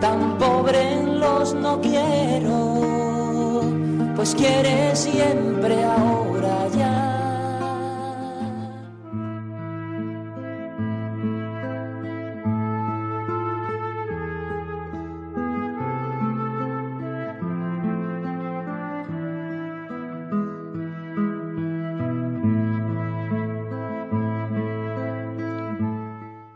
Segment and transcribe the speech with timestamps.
[0.00, 3.62] tan pobre en los no quiero,
[4.14, 7.04] pues quiere siempre ahora ya.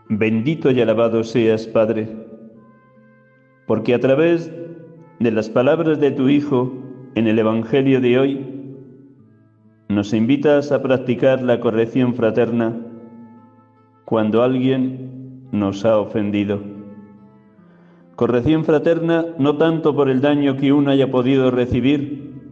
[0.08, 2.31] Bendito y alabado seas, Padre,
[3.72, 4.52] porque a través
[5.18, 6.74] de las palabras de tu Hijo
[7.14, 8.46] en el Evangelio de hoy,
[9.88, 12.76] nos invitas a practicar la corrección fraterna
[14.04, 16.60] cuando alguien nos ha ofendido.
[18.14, 22.42] Corrección fraterna no tanto por el daño que uno haya podido recibir,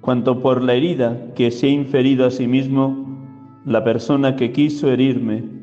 [0.00, 3.26] cuanto por la herida que se ha inferido a sí mismo
[3.64, 5.59] la persona que quiso herirme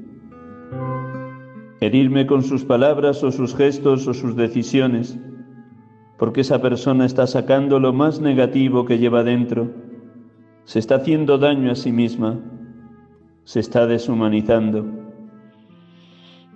[1.80, 5.17] herirme con sus palabras o sus gestos o sus decisiones,
[6.17, 9.69] porque esa persona está sacando lo más negativo que lleva dentro,
[10.64, 12.39] se está haciendo daño a sí misma,
[13.44, 14.86] se está deshumanizando.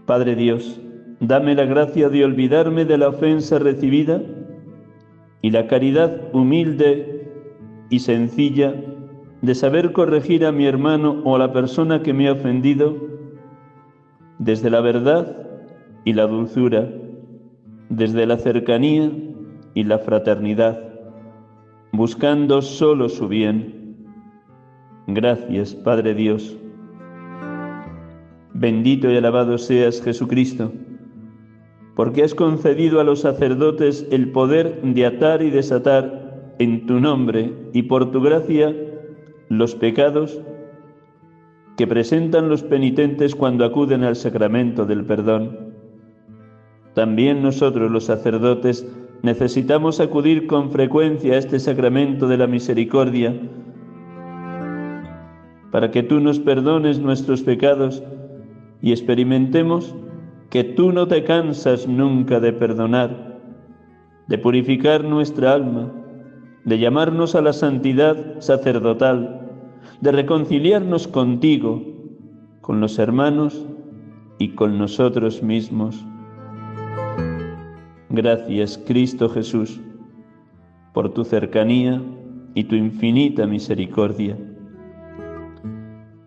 [0.05, 0.81] Padre Dios,
[1.19, 4.21] dame la gracia de olvidarme de la ofensa recibida
[5.41, 7.31] y la caridad humilde
[7.89, 8.75] y sencilla
[9.41, 13.10] de saber corregir a mi hermano o a la persona que me ha ofendido
[14.41, 15.37] desde la verdad
[16.03, 16.89] y la dulzura,
[17.89, 19.11] desde la cercanía
[19.75, 20.81] y la fraternidad,
[21.91, 23.95] buscando solo su bien.
[25.05, 26.57] Gracias, Padre Dios.
[28.55, 30.71] Bendito y alabado seas Jesucristo,
[31.95, 37.53] porque has concedido a los sacerdotes el poder de atar y desatar en tu nombre
[37.73, 38.75] y por tu gracia
[39.49, 40.41] los pecados
[41.81, 45.73] que presentan los penitentes cuando acuden al sacramento del perdón.
[46.93, 48.87] También nosotros los sacerdotes
[49.23, 53.33] necesitamos acudir con frecuencia a este sacramento de la misericordia
[55.71, 58.03] para que tú nos perdones nuestros pecados
[58.83, 59.95] y experimentemos
[60.51, 63.39] que tú no te cansas nunca de perdonar,
[64.27, 65.91] de purificar nuestra alma,
[66.63, 69.40] de llamarnos a la santidad sacerdotal
[70.01, 71.83] de reconciliarnos contigo,
[72.61, 73.67] con los hermanos
[74.39, 76.03] y con nosotros mismos.
[78.09, 79.79] Gracias, Cristo Jesús,
[80.93, 82.01] por tu cercanía
[82.55, 84.35] y tu infinita misericordia.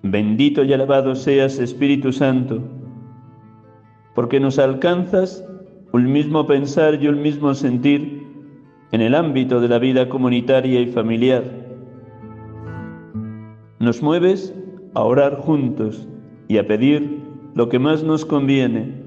[0.02, 2.62] Bendito y alabado seas, Espíritu Santo,
[4.14, 5.44] porque nos alcanzas
[5.92, 8.24] un mismo pensar y un mismo sentir
[8.92, 11.63] en el ámbito de la vida comunitaria y familiar
[13.84, 14.54] nos mueves
[14.94, 16.08] a orar juntos
[16.48, 17.20] y a pedir
[17.54, 19.02] lo que más nos conviene,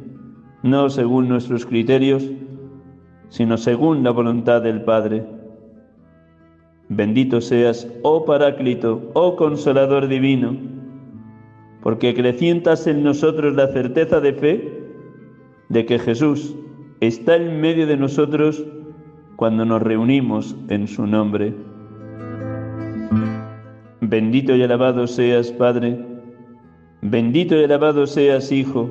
[0.64, 2.24] no según nuestros criterios,
[3.30, 5.26] sino según la voluntad del Padre.
[6.90, 10.56] Bendito seas, oh Paráclito, oh Consolador Divino,
[11.82, 14.84] porque crecientas en nosotros la certeza de fe
[15.70, 16.56] de que Jesús
[17.02, 18.64] está en medio de nosotros
[19.36, 21.67] cuando nos reunimos en su nombre.
[24.10, 26.00] Bendito y alabado seas, Padre,
[27.02, 28.90] bendito y alabado seas, Hijo,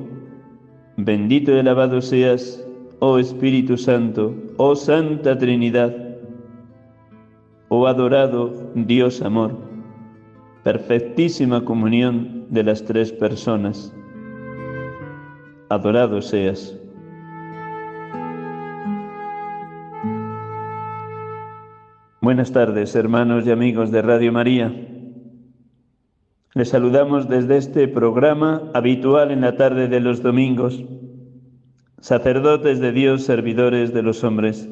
[0.95, 2.63] bendito y alabado seas,
[2.99, 5.91] oh Espíritu Santo, oh Santa Trinidad,
[7.69, 9.57] oh adorado Dios amor,
[10.63, 13.91] perfectísima comunión de las tres personas.
[15.69, 16.77] Adorado seas.
[22.21, 24.93] Buenas tardes, hermanos y amigos de Radio María.
[26.57, 30.83] Les saludamos desde este programa habitual en la tarde de los domingos,
[31.99, 34.67] sacerdotes de Dios, servidores de los hombres.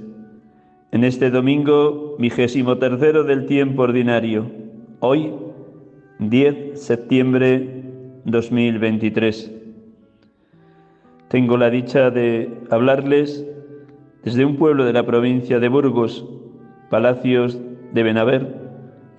[0.91, 4.49] En este domingo vigésimo tercero del tiempo ordinario,
[4.99, 5.31] hoy
[6.17, 7.83] 10 septiembre
[8.25, 9.53] 2023.
[11.27, 13.45] Tengo la dicha de hablarles
[14.23, 16.27] desde un pueblo de la provincia de Burgos,
[16.89, 17.59] Palacios
[17.93, 18.55] de Benaver,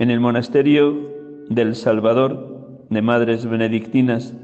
[0.01, 1.15] en el monasterio
[1.49, 2.56] del Salvador,
[2.91, 4.35] de Madres Benedictinas,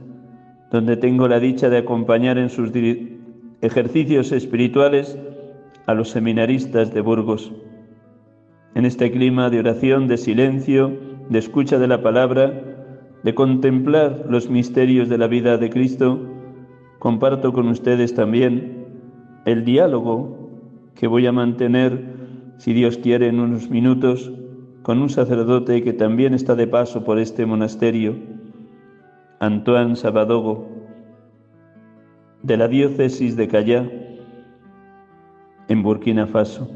[0.70, 2.70] donde tengo la dicha de acompañar en sus,
[3.60, 5.16] ejercicios espirituales
[5.86, 7.52] a los seminaristas de Burgos.
[8.74, 10.92] En este clima de oración, de silencio,
[11.28, 12.52] de escucha de la palabra,
[13.22, 16.20] de contemplar los misterios de la vida de Cristo,
[16.98, 18.86] comparto con ustedes también
[19.44, 20.50] el diálogo
[20.94, 22.22] que voy a mantener,
[22.58, 24.32] si Dios quiere, en unos minutos
[24.82, 28.16] con un sacerdote que también está de paso por este monasterio,
[29.42, 30.68] Antoine Sabadogo,
[32.44, 33.90] de la diócesis de Callá,
[35.66, 36.70] en Burkina Faso.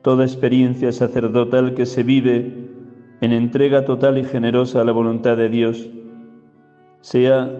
[0.00, 2.70] Toda experiencia sacerdotal que se vive
[3.20, 5.90] en entrega total y generosa a la voluntad de Dios,
[7.02, 7.50] sea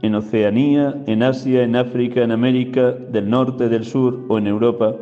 [0.00, 4.96] en Oceanía, en Asia, en África, en América del Norte, del Sur o en Europa,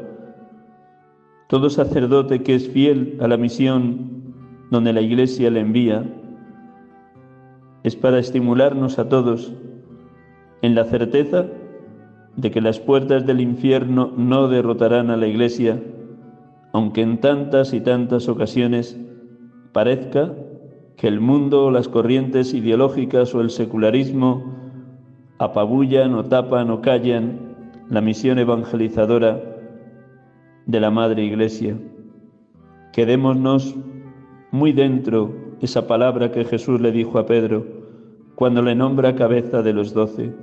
[1.46, 4.34] todo sacerdote que es fiel a la misión
[4.72, 6.04] donde la Iglesia le envía,
[7.84, 9.52] es para estimularnos a todos
[10.62, 11.46] en la certeza
[12.34, 15.80] de que las puertas del infierno no derrotarán a la Iglesia,
[16.72, 18.98] aunque en tantas y tantas ocasiones
[19.72, 20.32] parezca
[20.96, 24.54] que el mundo o las corrientes ideológicas o el secularismo
[25.38, 27.54] apabullan o tapan o callan
[27.90, 29.42] la misión evangelizadora
[30.64, 31.76] de la Madre Iglesia.
[32.94, 33.76] Quedémonos
[34.52, 37.73] muy dentro esa palabra que Jesús le dijo a Pedro
[38.34, 40.34] cuando le nombra cabeza de los doce.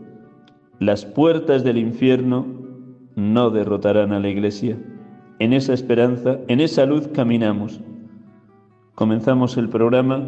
[0.80, 2.46] Las puertas del infierno
[3.16, 4.78] no derrotarán a la Iglesia.
[5.40, 7.82] En esa esperanza, en esa luz caminamos.
[8.96, 10.24] Comenzamos el programa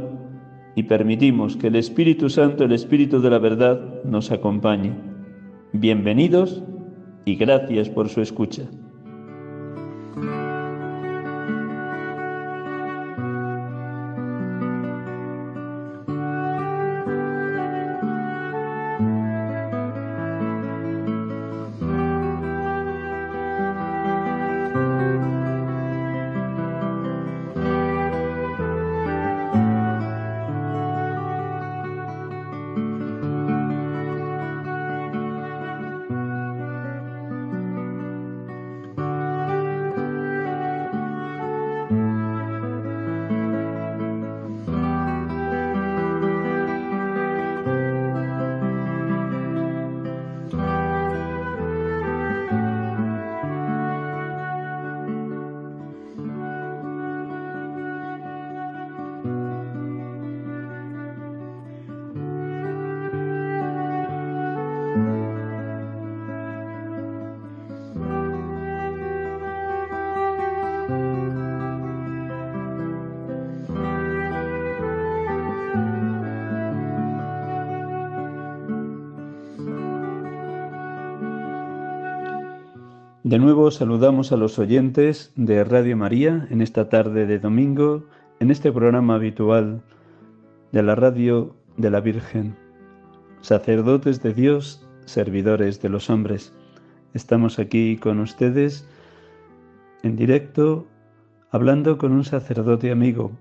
[0.75, 4.94] y permitimos que el Espíritu Santo, el Espíritu de la verdad, nos acompañe.
[5.71, 6.63] Bienvenidos
[7.25, 8.63] y gracias por su escucha.
[83.34, 88.06] De nuevo saludamos a los oyentes de Radio María en esta tarde de domingo,
[88.40, 89.82] en este programa habitual
[90.72, 92.56] de la Radio de la Virgen.
[93.42, 96.54] Sacerdotes de Dios, servidores de los hombres.
[97.16, 98.88] Estamos aquí con ustedes
[100.04, 100.86] en directo
[101.50, 103.32] hablando con un sacerdote amigo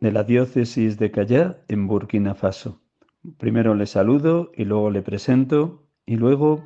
[0.00, 2.80] de la diócesis de Callá en Burkina Faso.
[3.36, 6.64] Primero le saludo y luego le presento y luego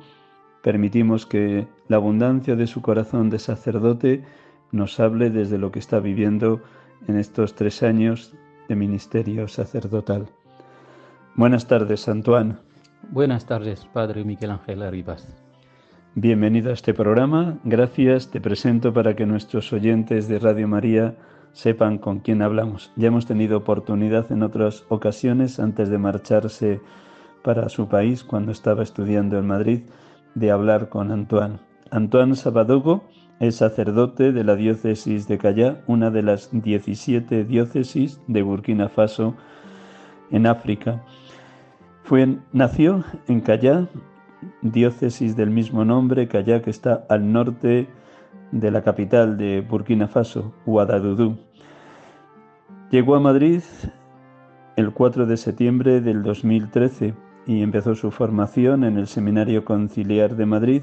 [0.65, 4.23] Permitimos que la abundancia de su corazón de sacerdote
[4.71, 6.59] nos hable desde lo que está viviendo
[7.07, 8.33] en estos tres años
[8.67, 10.25] de ministerio sacerdotal.
[11.35, 12.55] Buenas tardes, Antoine.
[13.11, 15.27] Buenas tardes, Padre Miguel Ángel Arribas.
[16.15, 17.59] Bienvenido a este programa.
[17.63, 18.31] Gracias.
[18.31, 21.15] Te presento para que nuestros oyentes de Radio María
[21.53, 22.91] sepan con quién hablamos.
[22.95, 26.81] Ya hemos tenido oportunidad en otras ocasiones, antes de marcharse
[27.43, 29.81] para su país, cuando estaba estudiando en Madrid,
[30.35, 31.59] de hablar con Antoine.
[31.91, 33.03] Antoine Sabadogo
[33.39, 39.35] es sacerdote de la diócesis de Callá, una de las 17 diócesis de Burkina Faso
[40.31, 41.03] en África.
[42.03, 43.87] Fue, nació en Callá,
[44.61, 47.87] diócesis del mismo nombre, Callá que está al norte
[48.51, 51.37] de la capital de Burkina Faso, Ouagadougou.
[52.91, 53.61] Llegó a Madrid
[54.75, 57.13] el 4 de septiembre del 2013
[57.47, 60.81] y empezó su formación en el Seminario Conciliar de Madrid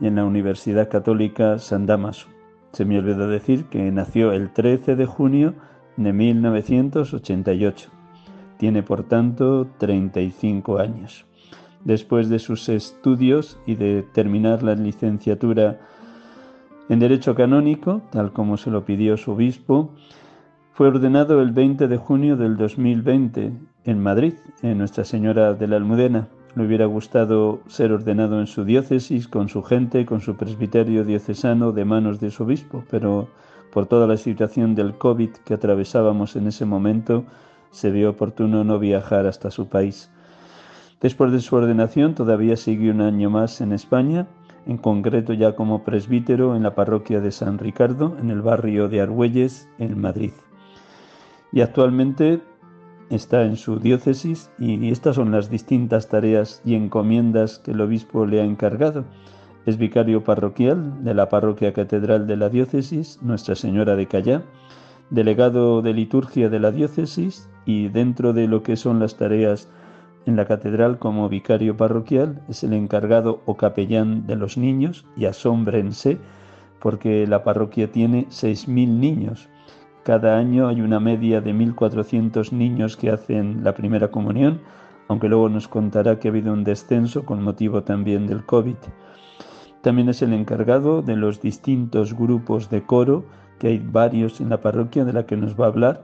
[0.00, 2.28] y en la Universidad Católica San Damaso.
[2.72, 5.54] Se me olvidó decir que nació el 13 de junio
[5.96, 7.90] de 1988.
[8.58, 11.26] Tiene por tanto 35 años.
[11.84, 15.80] Después de sus estudios y de terminar la licenciatura
[16.88, 19.90] en Derecho Canónico, tal como se lo pidió su obispo,
[20.72, 23.52] fue ordenado el 20 de junio del 2020
[23.84, 28.64] en Madrid, en Nuestra Señora de la Almudena, le hubiera gustado ser ordenado en su
[28.64, 33.28] diócesis, con su gente, con su presbiterio diocesano de manos de su obispo, pero
[33.72, 37.24] por toda la situación del COVID que atravesábamos en ese momento,
[37.70, 40.10] se vio oportuno no viajar hasta su país.
[41.00, 44.28] Después de su ordenación todavía siguió un año más en España,
[44.66, 49.00] en concreto ya como presbítero en la parroquia de San Ricardo, en el barrio de
[49.00, 50.32] Argüelles, en Madrid.
[51.50, 52.40] Y actualmente
[53.14, 58.26] está en su diócesis y estas son las distintas tareas y encomiendas que el obispo
[58.26, 59.04] le ha encargado.
[59.66, 64.42] Es vicario parroquial de la parroquia catedral de la diócesis, Nuestra Señora de Callá,
[65.10, 69.68] delegado de liturgia de la diócesis y dentro de lo que son las tareas
[70.26, 75.26] en la catedral como vicario parroquial es el encargado o capellán de los niños y
[75.26, 76.18] asómbrense
[76.80, 79.48] porque la parroquia tiene 6.000 niños
[80.04, 84.60] cada año hay una media de 1.400 niños que hacen la primera comunión,
[85.06, 88.76] aunque luego nos contará que ha habido un descenso con motivo también del COVID.
[89.82, 93.24] También es el encargado de los distintos grupos de coro,
[93.58, 96.02] que hay varios en la parroquia de la que nos va a hablar.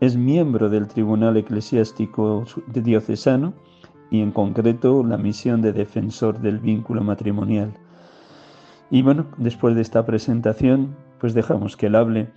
[0.00, 3.54] Es miembro del Tribunal Eclesiástico Diocesano
[4.10, 7.72] y en concreto la misión de defensor del vínculo matrimonial.
[8.90, 12.28] Y bueno, después de esta presentación, pues dejamos que él hable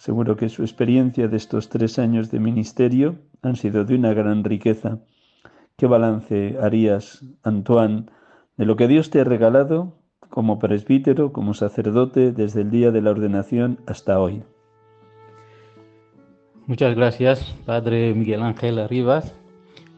[0.00, 4.44] Seguro que su experiencia de estos tres años de ministerio han sido de una gran
[4.44, 4.98] riqueza.
[5.76, 8.06] ¿Qué balance harías, Antoine,
[8.56, 9.98] de lo que Dios te ha regalado
[10.30, 14.42] como presbítero, como sacerdote, desde el día de la ordenación hasta hoy?
[16.66, 19.34] Muchas gracias, Padre Miguel Ángel Arribas.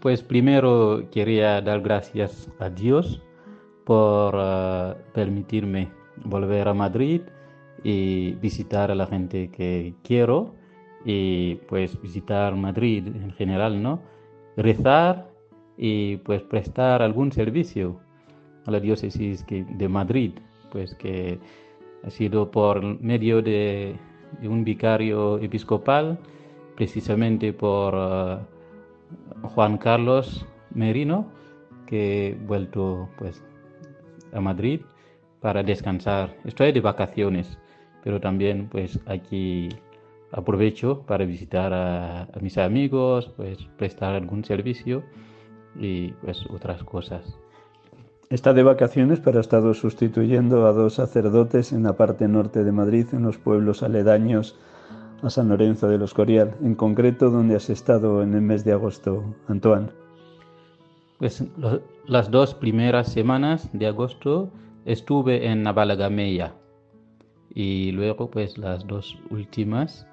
[0.00, 3.22] Pues primero quería dar gracias a Dios
[3.84, 5.92] por uh, permitirme
[6.24, 7.20] volver a Madrid
[7.84, 10.54] y visitar a la gente que quiero
[11.04, 14.00] y pues visitar Madrid en general, ¿no?
[14.56, 15.30] Rezar
[15.76, 17.98] y pues prestar algún servicio
[18.66, 20.32] a la diócesis de Madrid,
[20.70, 21.38] pues que
[22.04, 23.96] ha sido por medio de,
[24.42, 26.18] un vicario episcopal,
[26.76, 31.26] precisamente por uh, Juan Carlos Merino,
[31.86, 33.42] que he vuelto pues
[34.32, 34.80] a Madrid
[35.40, 36.34] para descansar.
[36.44, 37.58] Estoy de vacaciones
[38.02, 39.68] pero también pues aquí
[40.32, 45.02] aprovecho para visitar a, mis amigos, pues prestar algún servicio
[45.78, 47.38] y pues otras cosas.
[48.30, 52.72] Está de vacaciones, pero ha estado sustituyendo a dos sacerdotes en la parte norte de
[52.72, 54.58] Madrid, en los pueblos aledaños
[55.22, 58.72] a San Lorenzo de los Corial, en concreto donde has estado en el mes de
[58.72, 59.88] agosto, Antoine.
[61.18, 61.44] Pues
[62.06, 64.50] las dos primeras semanas de agosto
[64.86, 66.54] estuve en Navalagameya,
[67.54, 70.06] y luego pues las dos últimas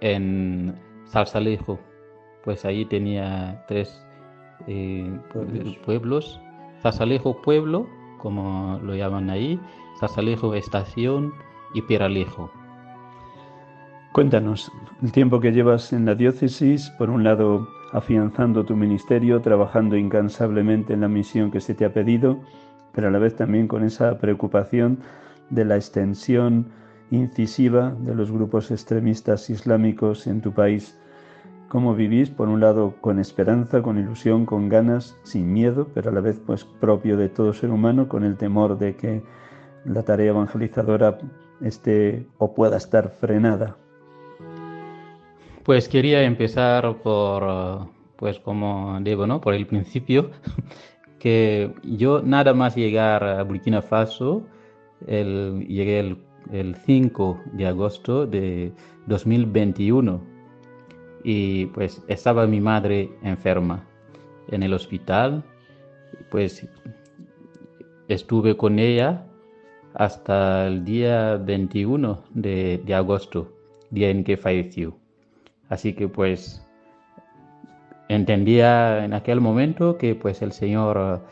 [0.00, 1.78] en Salsalejo.
[2.44, 4.04] Pues ahí tenía tres
[4.66, 5.10] eh,
[5.84, 6.40] pueblos.
[6.82, 7.86] Salsalejo pueblo,
[8.18, 9.60] como lo llaman ahí,
[10.00, 11.32] Salsalejo estación
[11.74, 12.50] y Peralejo.
[14.12, 14.70] Cuéntanos
[15.02, 20.92] el tiempo que llevas en la diócesis, por un lado afianzando tu ministerio, trabajando incansablemente
[20.92, 22.38] en la misión que se te ha pedido,
[22.92, 24.98] pero a la vez también con esa preocupación
[25.50, 26.72] de la extensión
[27.12, 30.98] incisiva de los grupos extremistas islámicos en tu país.
[31.68, 32.30] ¿Cómo vivís?
[32.30, 36.40] Por un lado, con esperanza, con ilusión, con ganas, sin miedo, pero a la vez
[36.44, 39.22] pues propio de todo ser humano, con el temor de que
[39.84, 41.18] la tarea evangelizadora
[41.60, 43.76] esté o pueda estar frenada.
[45.64, 49.40] Pues quería empezar por, pues como digo, ¿no?
[49.40, 50.30] Por el principio,
[51.18, 54.42] que yo nada más llegar a Burkina Faso,
[55.06, 56.18] el, llegué el
[56.50, 58.72] el 5 de agosto de
[59.06, 60.20] 2021
[61.24, 63.84] y pues estaba mi madre enferma
[64.48, 65.44] en el hospital.
[66.30, 66.66] Pues
[68.08, 69.26] estuve con ella
[69.94, 73.52] hasta el día 21 de, de agosto
[73.90, 74.96] día en que falleció.
[75.68, 76.66] Así que pues
[78.08, 81.22] entendía en aquel momento que pues el Señor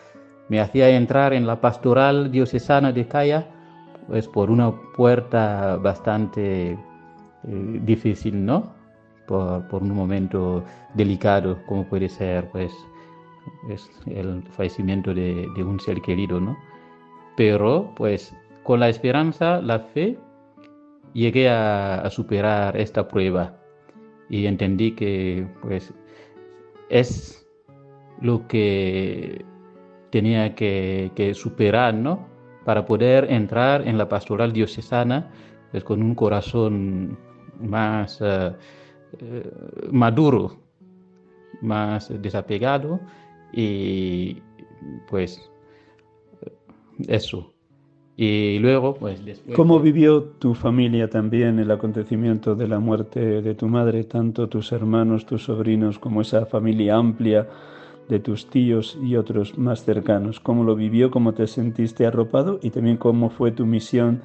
[0.48, 3.46] me hacía entrar en la pastoral diocesana de Calla
[4.10, 6.78] pues por una puerta bastante eh,
[7.84, 8.74] difícil, ¿no?
[9.28, 10.64] Por, por, un momento
[10.94, 12.72] delicado como puede ser pues
[13.68, 16.58] es el fallecimiento de, un ser querido, ¿no?
[17.36, 20.18] Pero pues con la esperanza, la fe,
[21.12, 23.54] llegué a, a superar esta prueba
[24.28, 25.94] y entendí que pues
[26.88, 27.48] es
[28.20, 29.44] lo que
[30.10, 32.28] tenía que, que superar, ¿no?
[32.64, 35.30] Para poder entrar en la pastoral diocesana
[35.70, 37.18] pues, con un corazón
[37.60, 38.54] más uh,
[39.90, 40.56] maduro,
[41.62, 43.00] más desapegado
[43.52, 44.42] y
[45.08, 45.50] pues
[47.08, 47.52] eso.
[48.16, 49.56] Y luego, pues después...
[49.56, 54.72] ¿Cómo vivió tu familia también el acontecimiento de la muerte de tu madre, tanto tus
[54.72, 57.48] hermanos, tus sobrinos, como esa familia amplia
[58.10, 60.40] de tus tíos y otros más cercanos?
[60.40, 61.10] ¿Cómo lo vivió?
[61.10, 62.58] ¿Cómo te sentiste arropado?
[62.62, 64.20] Y también cómo fue tu misión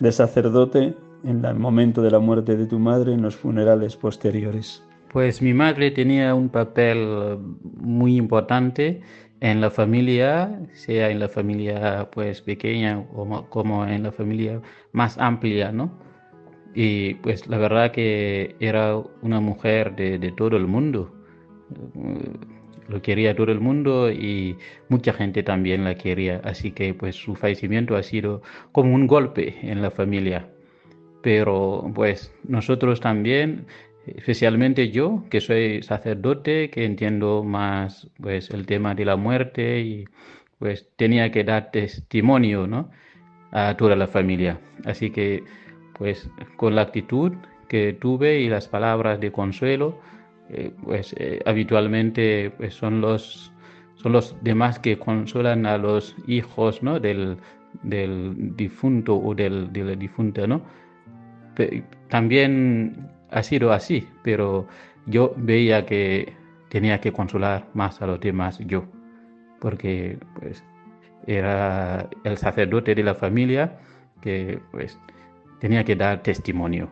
[0.00, 0.94] de sacerdote
[1.24, 4.82] en el momento de la muerte de tu madre en los funerales posteriores.
[5.12, 7.38] Pues mi madre tenía un papel
[7.74, 9.02] muy importante
[9.40, 14.60] en la familia, sea en la familia pues pequeña como, como en la familia
[14.92, 15.90] más amplia, ¿no?
[16.74, 21.12] Y pues la verdad que era una mujer de, de todo el mundo.
[22.88, 24.56] Lo quería todo el mundo y
[24.88, 26.40] mucha gente también la quería.
[26.44, 30.48] Así que pues su fallecimiento ha sido como un golpe en la familia.
[31.22, 33.66] Pero pues nosotros también
[34.06, 40.04] especialmente yo, que soy sacerdote, que entiendo más pues el tema de la muerte y
[40.58, 42.90] pues tenía que dar testimonio, ¿no?
[43.52, 44.58] a toda la familia.
[44.84, 45.44] Así que
[45.96, 47.32] pues con la actitud
[47.68, 50.00] que tuve y las palabras de consuelo,
[50.52, 53.52] eh, pues eh, habitualmente pues son los
[53.94, 56.98] son los demás que consuelan a los hijos ¿no?
[57.00, 57.38] del,
[57.82, 60.62] del difunto o del, del difunto, ¿no?
[62.08, 64.66] También ha sido así, pero
[65.06, 66.32] yo veía que
[66.68, 68.84] tenía que consolar más a los demás yo,
[69.60, 70.64] porque pues
[71.26, 73.78] era el sacerdote de la familia
[74.20, 74.98] que pues
[75.60, 76.90] tenía que dar testimonio.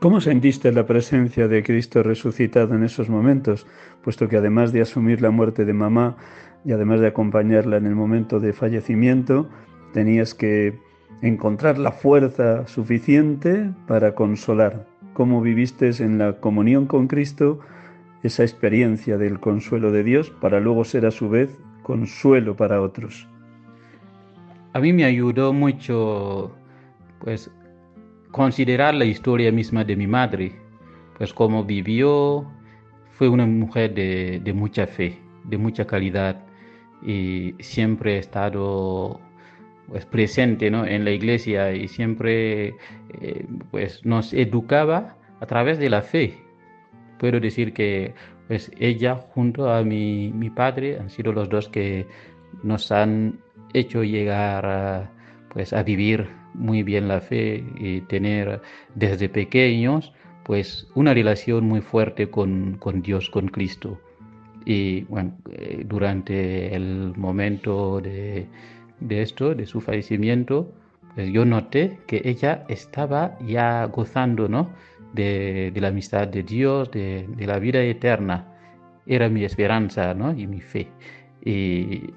[0.00, 3.66] ¿Cómo sentiste la presencia de Cristo resucitado en esos momentos?
[4.02, 6.16] Puesto que además de asumir la muerte de mamá
[6.64, 9.46] y además de acompañarla en el momento de fallecimiento,
[9.92, 10.78] tenías que
[11.20, 17.60] encontrar la fuerza suficiente para consolar cómo viviste en la comunión con Cristo
[18.22, 23.28] esa experiencia del consuelo de Dios para luego ser a su vez consuelo para otros.
[24.72, 26.52] A mí me ayudó mucho
[27.18, 27.50] pues
[28.30, 30.52] considerar la historia misma de mi madre,
[31.18, 32.50] pues cómo vivió,
[33.12, 36.42] fue una mujer de, de mucha fe, de mucha calidad
[37.02, 39.20] y siempre ha estado
[39.88, 40.86] pues, presente ¿no?
[40.86, 42.74] en la iglesia y siempre
[43.20, 46.38] eh, pues, nos educaba a través de la fe.
[47.18, 48.14] Puedo decir que
[48.48, 52.06] pues, ella junto a mi, mi padre han sido los dos que
[52.62, 53.40] nos han
[53.72, 55.10] hecho llegar
[55.52, 58.60] pues, a vivir muy bien la fe y tener
[58.94, 60.12] desde pequeños
[60.44, 64.00] pues una relación muy fuerte con, con Dios, con Cristo.
[64.64, 68.46] Y bueno, eh, durante el momento de,
[69.00, 70.72] de esto, de su fallecimiento,
[71.14, 74.70] pues yo noté que ella estaba ya gozando, ¿no?
[75.12, 78.46] De, la amistad de Dios, de, la vida eterna.
[79.06, 80.32] Era mi esperanza, ¿no?
[80.36, 80.88] Y mi fe.
[81.44, 82.12] Y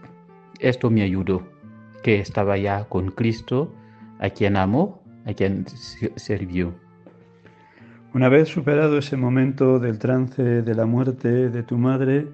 [0.60, 1.43] esto me ayudó,
[2.04, 3.74] que estaba ya con Cristo,
[4.23, 5.65] a quien amó, a quien
[6.15, 6.73] sirvió.
[8.13, 12.27] Una vez superado ese momento del trance de la muerte de tu madre,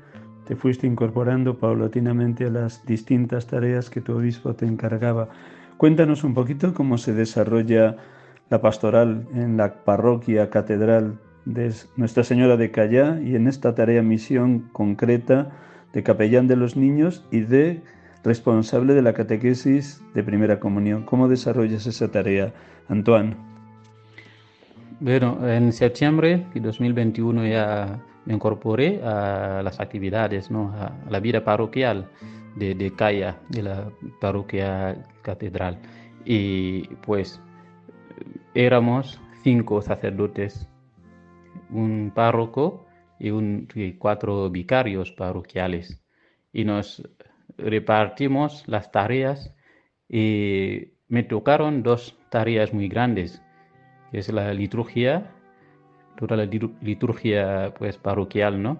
[0.45, 5.29] te fuiste incorporando paulatinamente a las distintas tareas que tu obispo te encargaba.
[5.77, 7.97] Cuéntanos un poquito cómo se desarrolla
[8.49, 14.03] la pastoral en la parroquia catedral de Nuestra Señora de Callá y en esta tarea
[14.03, 15.49] misión concreta
[15.93, 17.81] de capellán de los niños y de
[18.23, 21.03] responsable de la catequesis de primera comunión.
[21.03, 22.53] ¿Cómo desarrollas esa tarea,
[22.87, 23.35] Antoine?
[24.99, 30.73] Bueno, en septiembre de 2021 ya me incorporé a las actividades, ¿no?
[30.73, 32.09] a la vida parroquial
[32.55, 35.79] de, de Calla, de la parroquia catedral.
[36.25, 37.41] Y pues
[38.53, 40.67] éramos cinco sacerdotes,
[41.69, 42.85] un párroco
[43.19, 46.01] y, cuatro vicarios parroquiales.
[46.51, 47.03] Y nos
[47.63, 49.53] repartimos las tareas
[50.07, 53.41] y me tocaron dos tareas muy grandes,
[54.11, 55.31] que es la liturgia
[56.19, 58.79] toda la liturgia pues parroquial, ¿no?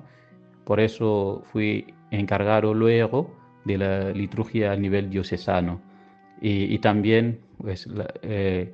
[0.65, 5.81] Por eso fui encargado luego de la liturgia a nivel diocesano
[6.41, 7.87] y, también pues
[8.21, 8.73] eh,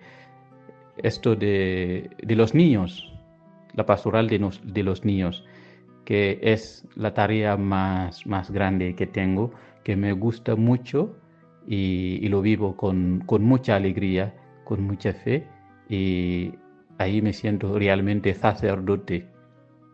[0.97, 3.13] esto de, los niños,
[3.73, 5.45] la pastoral de, de, los niños,
[6.03, 9.51] que es la tarea más, más grande que tengo,
[9.85, 11.15] que me gusta mucho
[11.65, 15.47] y, lo vivo con, con mucha alegría, con mucha fe
[15.87, 16.51] y
[16.97, 19.27] Ahí me siento realmente sacerdote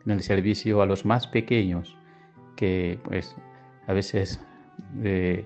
[0.06, 1.98] en el servicio a los más pequeños
[2.56, 3.36] que pues
[3.88, 4.40] a veces
[5.04, 5.46] eh,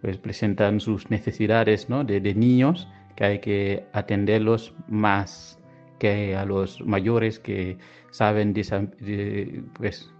[0.00, 2.02] pues, presentan sus necesidades ¿no?
[2.02, 5.60] de, niños que hay que atenderlos más
[6.00, 7.78] que a los mayores que
[8.10, 8.52] saben
[9.74, 10.12] pues,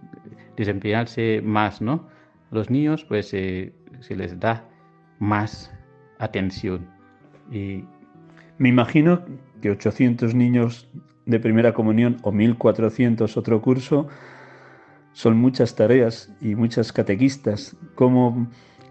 [0.55, 2.07] desempeñarse más, ¿no?
[2.51, 4.65] Los niños pues eh, se les da
[5.19, 5.73] más
[6.19, 6.87] atención.
[7.51, 7.83] Y
[8.57, 9.21] me imagino
[9.61, 10.87] que 800 niños
[11.25, 14.07] de primera comunión o 1400 otro curso
[15.11, 17.75] son muchas tareas y muchas catequistas.
[17.95, 18.47] ¿Cómo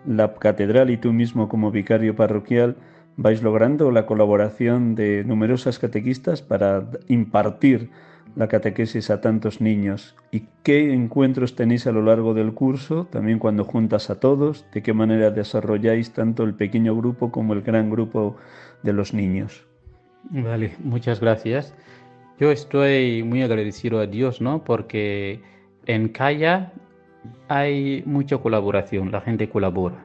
[0.07, 2.77] la catedral y tú mismo como vicario parroquial
[3.17, 7.91] vais logrando la colaboración de numerosas catequistas para impartir
[8.35, 10.17] la catequesis a tantos niños?
[10.31, 13.07] ¿Y qué encuentros tenéis a lo largo del curso?
[13.11, 17.63] También cuando juntas a todos, ¿de qué manera desarrolláis tanto el pequeño grupo como el
[17.63, 18.37] gran grupo
[18.83, 19.67] de los niños?
[20.31, 21.75] Vale, muchas gracias.
[22.39, 24.65] Yo estoy muy agradecido a Dios, ¿no?
[24.65, 25.41] Porque
[25.87, 26.73] en Calla
[27.49, 30.05] hay mucha colaboración, la gente colabora.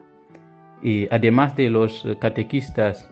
[0.82, 3.08] Y además de los catequistas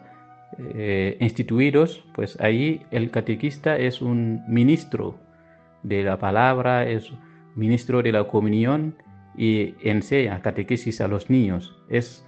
[0.59, 5.19] eh, instituidos, pues ahí el catequista es un ministro
[5.83, 7.13] de la palabra, es
[7.55, 8.97] ministro de la comunión
[9.37, 11.79] y enseña catequesis a los niños.
[11.89, 12.27] Es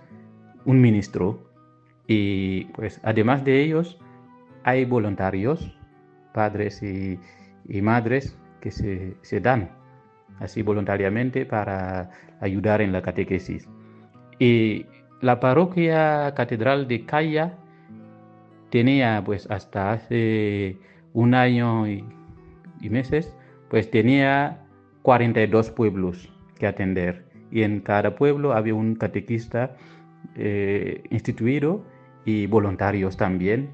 [0.64, 1.50] un ministro.
[2.06, 3.98] Y pues además de ellos,
[4.64, 5.76] hay voluntarios,
[6.32, 7.18] padres y,
[7.82, 9.70] madres, que se, se, dan
[10.38, 13.68] así voluntariamente para ayudar en la catequesis.
[14.38, 14.86] Y
[15.20, 17.58] la parroquia catedral de Calla
[18.72, 20.78] tenía pues hasta hace
[21.12, 22.02] un año y,
[22.88, 23.36] meses,
[23.68, 24.64] pues tenía
[25.02, 29.76] 42 pueblos que atender y en cada pueblo había un catequista
[30.36, 31.84] eh, instituido
[32.24, 33.70] y voluntarios también.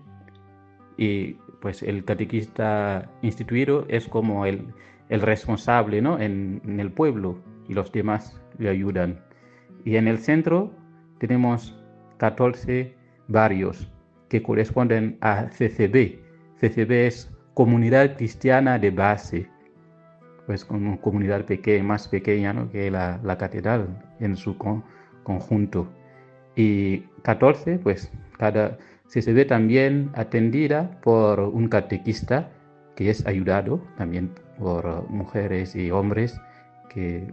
[0.97, 4.67] Y pues el catequista instituido es como el,
[5.09, 6.19] el responsable ¿no?
[6.19, 9.21] en, en, el pueblo y los demás le ayudan.
[9.85, 10.73] Y en el centro
[11.19, 11.81] tenemos
[12.19, 12.95] 14
[13.29, 13.89] barrios
[14.29, 16.19] que corresponden a CCB.
[16.61, 19.49] CCB es Comunidad Cristiana de Base,
[20.47, 23.89] pues como comunidad pequeña, más pequeña que la, la, catedral
[24.21, 24.57] en su
[25.25, 25.89] conjunto.
[26.57, 32.51] Y 14, pues cada CCB también atendida por un catequista
[32.97, 36.41] que es ayudado también por mujeres y hombres
[36.89, 37.33] que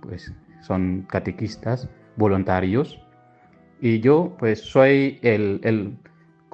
[0.00, 3.00] pues son catequistas voluntarios
[3.80, 5.96] y yo pues soy el, el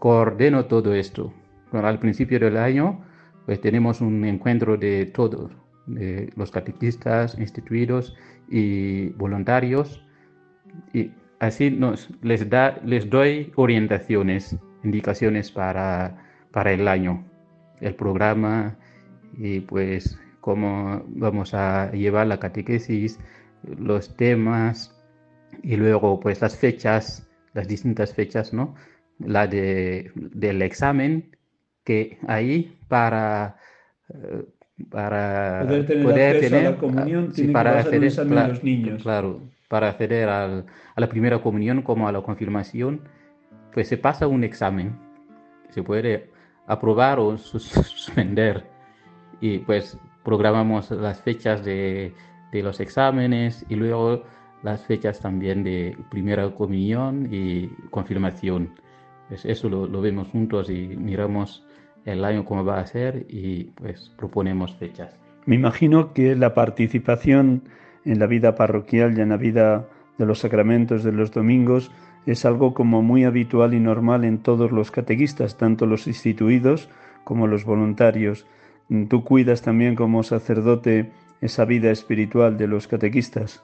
[0.01, 1.33] coordeno todo esto.
[1.73, 3.05] al principio del año
[3.47, 5.53] pues tenemos un encuentro de todos,
[5.87, 8.17] de los catequistas instituidos
[8.49, 10.05] y voluntarios
[10.93, 16.17] y así nos, les, da, les doy orientaciones, indicaciones para,
[16.51, 17.25] para el año,
[17.81, 18.77] el programa
[19.37, 23.21] y pues cómo vamos a llevar la catequesis,
[23.63, 25.01] los temas,
[25.63, 28.75] y luego pues las fechas, las distintas fechas, ¿no?
[29.21, 31.37] La de, del examen,
[31.85, 33.57] que ahí para,
[34.09, 34.45] eh,
[34.91, 35.67] para
[36.03, 39.03] poder tener, a la comunión, para acceder, a los niños.
[39.03, 43.03] Claro, para acceder al, a la primera comunión como a la confirmación,
[43.73, 44.99] pues se pasa un examen,
[45.69, 46.31] se puede
[46.67, 48.65] aprobar o suspender
[49.41, 52.13] y pues programamos las fechas de,
[52.53, 54.25] de los exámenes y luego
[54.63, 58.75] las fechas también de primera comunión y confirmación.
[59.31, 61.65] Pues eso lo, vemos juntos y miramos
[62.05, 65.17] el año cómo va a ser y pues proponemos fechas.
[65.47, 67.63] Me imagino que la participación
[68.05, 69.87] en la vida parroquial y en la vida
[70.19, 71.93] de los sacramentos de los domingos
[72.27, 76.89] es algo como muy habitual y normal en todos los catequistas, tanto los instituidos
[77.23, 78.49] como los voluntarios.
[79.09, 83.63] ¿Tú cuidas también como sacerdote esa vida espiritual de los catequistas?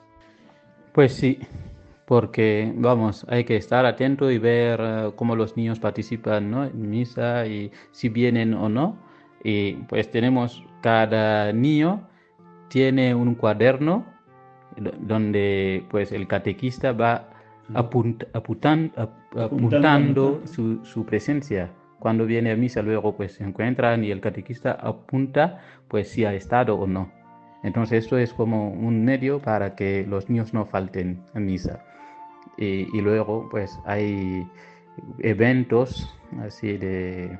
[0.93, 1.39] Pues sí,
[2.07, 6.63] porque vamos, hay que estar atento y ver eh, cómo los niños participan ¿no?
[6.63, 8.97] en misa y si vienen o no.
[9.43, 12.07] Y pues tenemos, cada niño
[12.69, 14.05] tiene un cuaderno
[15.01, 17.27] donde pues el catequista va
[17.73, 18.41] apuntando
[20.45, 21.69] su, su, presencia.
[21.99, 26.33] Cuando viene a misa luego pues se encuentran y el catequista apunta pues si ha
[26.33, 27.11] estado o no.
[27.63, 31.83] Entonces esto es como un medio para que los niños no falten a misa.
[32.57, 34.47] Y, luego pues hay
[35.19, 37.37] eventos así de,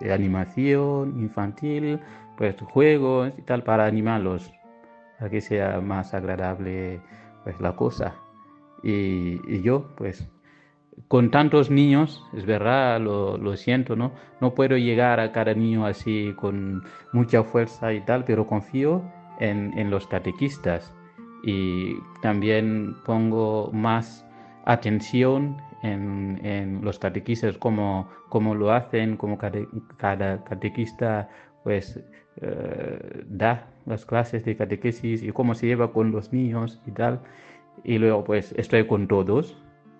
[0.00, 2.00] de, animación infantil,
[2.36, 4.52] pues juegos y tal para animarlos,
[5.18, 7.00] para que sea más agradable
[7.44, 8.14] pues la cosa.
[8.82, 10.28] Y, y yo pues
[11.08, 14.12] con tantos niños, es verdad, lo, lo, siento, ¿no?
[14.40, 19.02] No puedo llegar a cada niño así con mucha fuerza y tal, pero confío
[19.38, 20.92] en, los catequistas
[21.44, 24.25] y también pongo más
[24.66, 28.08] atención en, los catequistas, cómo,
[28.54, 31.28] lo hacen, como cada, catequista
[31.64, 32.00] pues
[32.40, 37.20] eh, da las clases de catequesis y cómo se lleva con los niños y tal.
[37.84, 39.56] Y luego pues estoy con todos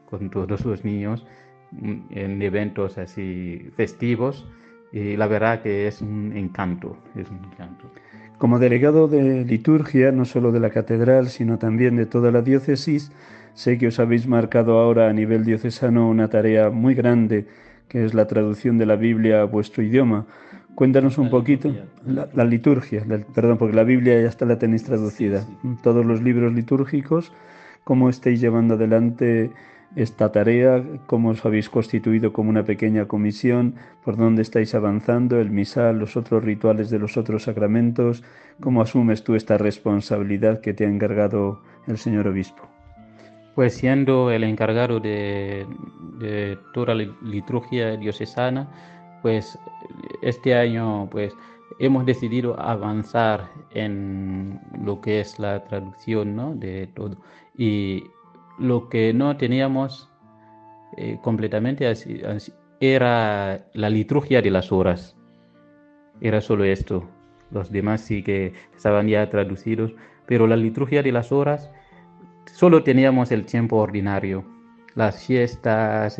[0.06, 1.26] con todos los niños
[1.72, 4.46] mm, en eventos así festivos
[4.92, 7.90] y la verdad que es un encanto, es un encanto.
[8.38, 13.10] Como delegado de liturgia, no solo de la catedral, sino también de toda la diócesis,
[13.54, 17.46] sé que os habéis marcado ahora a nivel diocesano una tarea muy grande,
[17.88, 20.26] que es la traducción de la Biblia a vuestro idioma.
[20.74, 23.02] Cuéntanos un poquito la, liturgia,
[23.34, 25.46] perdón, porque la Biblia ya está la tenéis traducida.
[25.82, 27.32] Todos los libros litúrgicos,
[27.84, 29.50] cómo estáis llevando adelante
[29.96, 35.50] esta tarea, cómo os habéis constituido como una pequeña comisión, por dónde estáis avanzando, el
[35.50, 38.22] misal, los otros rituales de los otros sacramentos,
[38.60, 42.68] cómo asumes tú esta responsabilidad que te ha encargado el señor obispo.
[43.54, 45.66] Pues siendo el encargado de,
[46.18, 48.68] de toda la liturgia diocesana,
[49.22, 49.58] pues
[50.20, 51.32] este año pues
[51.78, 56.54] hemos decidido avanzar en lo que es la traducción ¿no?
[56.54, 57.16] de todo.
[57.56, 58.04] Y
[58.58, 60.10] lo que no teníamos
[60.96, 62.20] eh, completamente así,
[62.80, 65.16] era la liturgia de las horas.
[66.20, 67.08] Era solo esto.
[67.50, 69.94] Los demás sí que estaban ya traducidos,
[70.26, 71.70] pero la liturgia de las horas
[72.52, 74.44] solo teníamos el tiempo ordinario.
[74.94, 76.18] Las fiestas,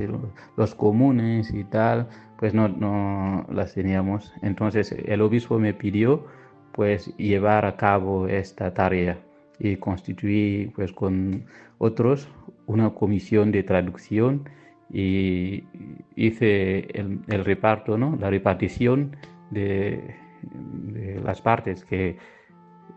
[0.57, 4.33] los comunes y tal, pues no, no las teníamos.
[4.43, 6.27] Entonces el obispo me pidió
[6.73, 9.26] pues llevar a cabo esta tarea
[9.59, 11.45] y constituí pues con
[11.79, 12.29] otros
[12.67, 14.49] una comisión de traducción
[14.93, 15.65] y
[16.15, 18.17] hice el, reparto, ¿no?
[18.21, 19.17] la repartición
[19.51, 22.17] de, de, las partes que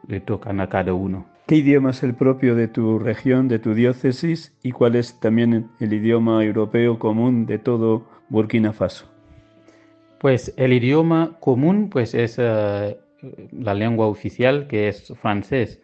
[0.07, 1.25] le tocan a cada uno.
[1.47, 5.69] ¿Qué idioma es el propio de tu región, de tu diócesis y cuál es también
[5.79, 9.07] el idioma europeo común de todo Burkina Faso?
[10.19, 12.95] Pues el idioma común pues es uh,
[13.51, 15.81] la lengua oficial que es francés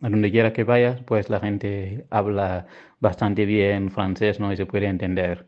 [0.00, 2.66] a donde quiera que vayas, pues la gente habla
[3.00, 4.52] bastante bien francés, ¿no?
[4.52, 5.46] Y se puede entender.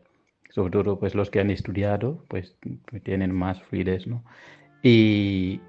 [0.49, 2.57] Sobre todo, pues los que han estudiado, pues
[3.03, 4.23] tienen más fluidez, ¿no?
[4.83, 5.61] Y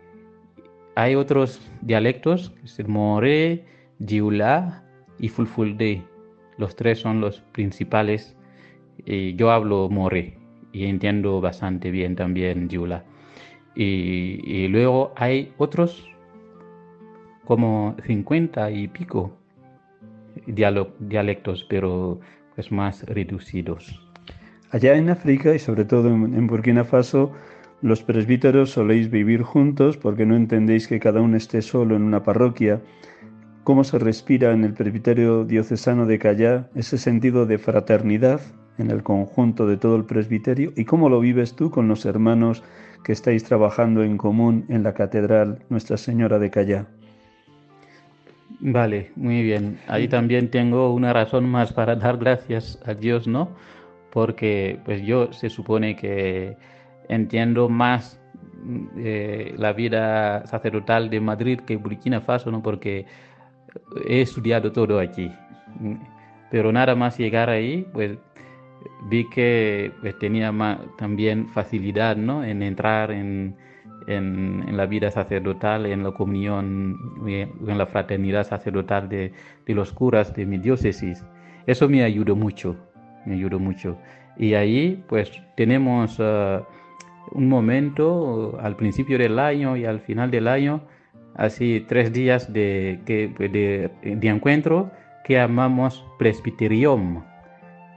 [0.95, 3.65] hay otros dialectos, es el moré,
[4.05, 4.83] Jiula
[5.19, 6.03] y fulfulde.
[6.59, 8.37] Los tres son los principales.
[9.05, 10.39] Y yo hablo moré
[10.73, 13.05] y entiendo bastante bien también Jiula.
[13.75, 16.12] Y, y luego hay otros
[17.53, 19.37] como 50 y pico
[20.47, 22.19] dialectos, pero
[22.55, 24.01] pues más reducidos.
[24.71, 27.31] Allá en África y sobre todo en Burkina Faso,
[27.83, 32.23] los presbíteros soléis vivir juntos porque no entendéis que cada uno esté solo en una
[32.23, 32.81] parroquia.
[33.65, 38.41] ¿Cómo se respira en el presbiterio diocesano de Callá ese sentido de fraternidad
[38.79, 40.73] en el conjunto de todo el presbiterio?
[40.75, 42.63] ¿Y cómo lo vives tú con los hermanos
[43.05, 46.87] que estáis trabajando en común en la Catedral Nuestra Señora de Callá?
[48.65, 49.81] Vale, muy bien.
[49.89, 53.49] Ahí también tengo una razón más para dar gracias a Dios, ¿no?
[54.13, 56.57] Porque pues yo se supone que
[57.09, 58.21] entiendo más
[58.97, 62.63] eh, la vida sacerdotal de Madrid que Burkina Faso, ¿no?
[62.63, 63.05] Porque
[64.09, 65.33] he estudiado todo aquí.
[66.51, 68.17] Pero nada más llegar ahí, pues
[69.09, 70.53] vi que pues, tenía
[70.99, 72.45] también facilidad, ¿no?
[72.45, 73.57] En entrar en
[74.07, 79.33] en, la vida sacerdotal, en la comunión, en la fraternidad sacerdotal de,
[79.67, 81.25] los curas de mi diócesis.
[81.67, 82.77] Eso me ayudó mucho,
[83.27, 83.97] me ayudó mucho.
[84.37, 86.65] Y ahí pues tenemos uh,
[87.33, 90.83] un momento al principio del año y al final del año,
[91.35, 94.91] así tres días de, de, de encuentro
[95.25, 97.23] que llamamos presbiterium.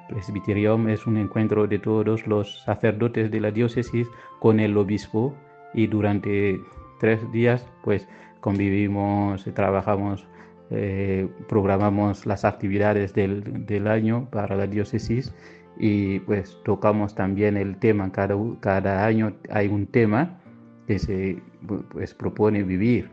[0.09, 4.07] Presbiterium es un encuentro de todos los sacerdotes de la diócesis
[4.39, 5.35] con el obispo
[5.75, 6.59] y durante
[6.99, 8.07] tres días pues
[8.39, 10.27] convivimos, trabajamos,
[10.71, 15.33] eh, programamos las actividades del, del, año para la diócesis
[15.77, 20.39] y pues tocamos también el tema, cada, cada año hay un tema
[20.87, 21.41] que se
[21.91, 23.09] pues, propone vivir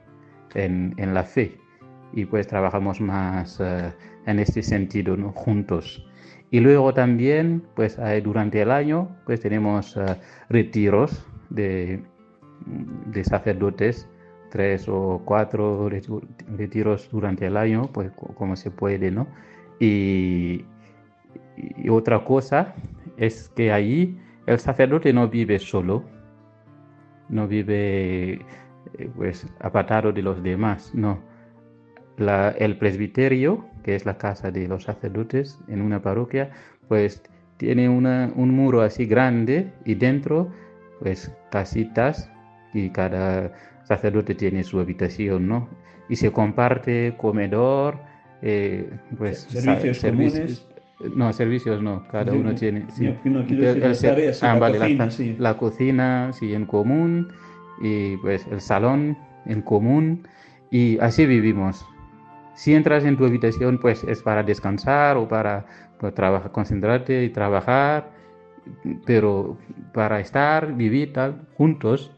[0.54, 1.58] en, en la fe
[2.12, 3.90] y pues trabajamos más uh,
[4.26, 5.32] en este sentido ¿no?
[5.32, 6.06] juntos.
[6.50, 10.16] Y luego también, pues durante el año, pues tenemos uh,
[10.50, 12.02] retiros de,
[13.06, 14.08] de sacerdotes,
[14.50, 15.88] tres o cuatro
[16.56, 19.26] retiros durante el año, pues como se puede, ¿no?
[19.80, 20.64] Y,
[21.90, 22.74] otra cosa
[23.16, 26.02] es que ahí el sacerdote no vive solo,
[27.28, 28.34] no vive
[28.98, 31.18] eh, pues apartado de los demás, no.
[32.18, 36.50] el presbiterio, que es la casa de los sacerdotes en una parroquia,
[36.88, 37.22] pues
[37.56, 40.50] tiene un muro así grande y dentro
[41.00, 42.31] pues casitas
[42.72, 43.52] y cada
[43.84, 45.68] sacerdote tiene su habitación, ¿no?
[46.08, 47.98] Y se comparte comedor,
[48.42, 50.66] eh, pues servicios, comunes.
[51.16, 52.86] No, servicios no, cada uno tiene.
[52.92, 53.12] Sí.
[53.24, 55.36] No, ah, la, vale, cocina, la, sí.
[55.38, 57.28] la cocina, sí, en común,
[57.80, 60.28] y pues el salón en común,
[60.70, 61.84] y así vivimos.
[62.54, 65.66] Si entras en tu habitación, pues es para descansar o para
[65.98, 68.10] pues, trabajar, concentrarte y trabajar,
[69.06, 69.56] pero
[69.92, 72.12] para estar, vivir tal, juntos,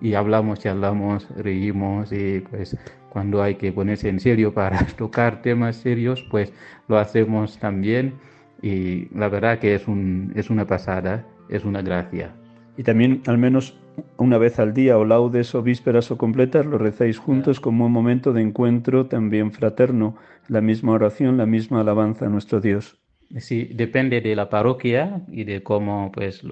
[0.00, 2.76] y hablamos, charlamos, reímos, y pues
[3.08, 6.52] cuando hay que ponerse en serio para tocar temas serios, pues
[6.88, 8.14] lo hacemos también
[8.62, 12.34] y la verdad que es, un, es una pasada, es una gracia.
[12.76, 13.78] Y también al menos
[14.16, 17.92] una vez al día o laudes o vísperas o completas lo rezáis juntos como un
[17.92, 20.16] momento de encuentro también fraterno,
[20.48, 22.98] la misma oración, la misma alabanza a nuestro Dios.
[23.38, 26.42] Sí, depende de la parroquia y de cómo pues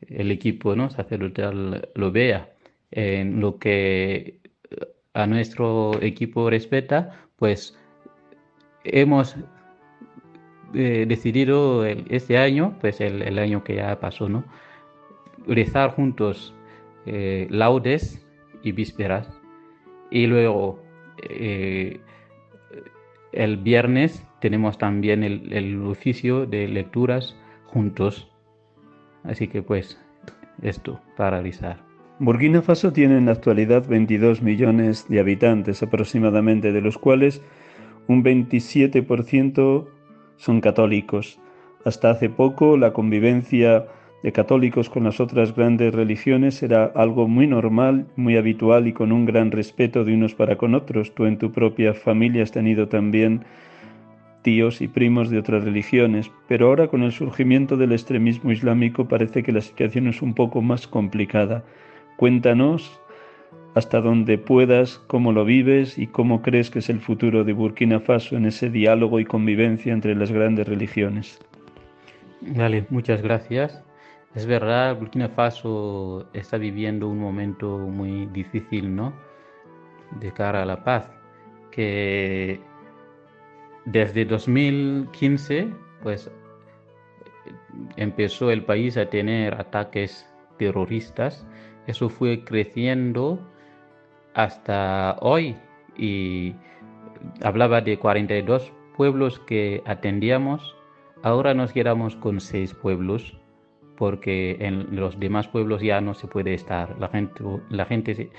[0.00, 0.90] el equipo ¿no?
[0.90, 2.53] sacerdotal lo vea.
[2.96, 4.38] En lo que
[5.14, 7.76] a nuestro equipo respeta, pues
[8.84, 9.36] hemos
[10.74, 14.44] eh, decidido este año, pues el, año que ya pasó, ¿no?
[15.46, 16.54] Rezar juntos
[17.06, 18.24] eh, laudes
[18.62, 19.28] y vísperas.
[20.10, 20.82] Y luego
[21.28, 22.00] eh,
[23.32, 28.30] el viernes tenemos también el, el oficio de lecturas juntos.
[29.22, 30.00] Así que pues
[30.62, 31.83] esto para rezar.
[32.20, 37.42] Burkina Faso tiene en la actualidad 22 millones de habitantes aproximadamente, de los cuales
[38.06, 39.86] un 27%
[40.36, 41.40] son católicos.
[41.84, 43.86] Hasta hace poco la convivencia
[44.22, 49.10] de católicos con las otras grandes religiones era algo muy normal, muy habitual y con
[49.10, 51.16] un gran respeto de unos para con otros.
[51.16, 53.44] Tú en tu propia familia has tenido también
[54.42, 59.42] tíos y primos de otras religiones, pero ahora con el surgimiento del extremismo islámico parece
[59.42, 61.64] que la situación es un poco más complicada.
[62.16, 63.00] Cuéntanos
[63.74, 68.00] hasta donde puedas cómo lo vives y cómo crees que es el futuro de Burkina
[68.00, 71.40] Faso en ese diálogo y convivencia entre las grandes religiones.
[72.40, 73.82] Vale, muchas gracias.
[74.34, 79.12] Es verdad, Burkina Faso está viviendo un momento muy difícil, ¿no?
[80.20, 81.10] De cara a la paz,
[81.70, 82.60] que
[83.86, 85.68] desde 2015,
[86.02, 86.30] pues
[87.96, 91.46] empezó el país a tener ataques terroristas
[91.86, 93.38] eso fue creciendo
[94.34, 95.56] hasta hoy
[95.96, 96.54] y
[97.42, 100.76] hablaba de 42 pueblos que atendíamos.
[101.22, 103.38] Ahora nos quedamos con seis pueblos
[103.96, 106.98] porque en los demás pueblos ya no se puede estar.
[106.98, 108.30] La gente, la gente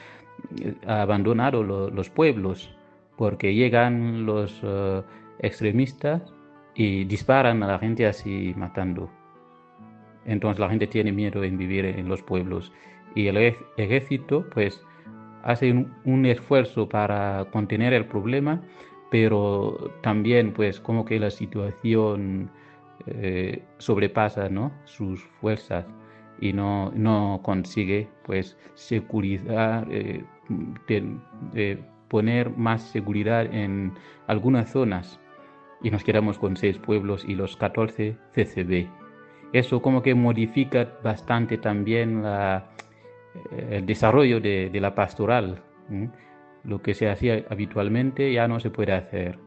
[0.86, 2.75] ha abandonado los pueblos
[3.15, 5.01] porque llegan los eh,
[5.39, 6.21] extremistas
[6.75, 9.10] y disparan a la gente así matando.
[10.25, 12.73] Entonces la gente tiene miedo en vivir en los pueblos
[13.15, 13.38] y el
[13.78, 14.84] ejército pues
[15.43, 15.71] hace
[16.04, 18.62] un, esfuerzo para contener el problema,
[19.10, 22.49] pero también pues como que la situación
[23.08, 24.71] eh, sobrepasa ¿no?
[24.84, 25.86] sus fuerzas
[26.41, 30.23] y no, no consigue pues seguridad, eh,
[32.10, 33.93] poner más seguridad en
[34.28, 35.19] algunas zonas
[35.82, 38.88] y nos quedamos con seis pueblos y los 14 CCB.
[39.54, 42.67] Eso como que modifica bastante también la,
[43.69, 45.62] el desarrollo de, la pastoral.
[46.63, 49.38] Lo que se hacía habitualmente ya no se puede hacer.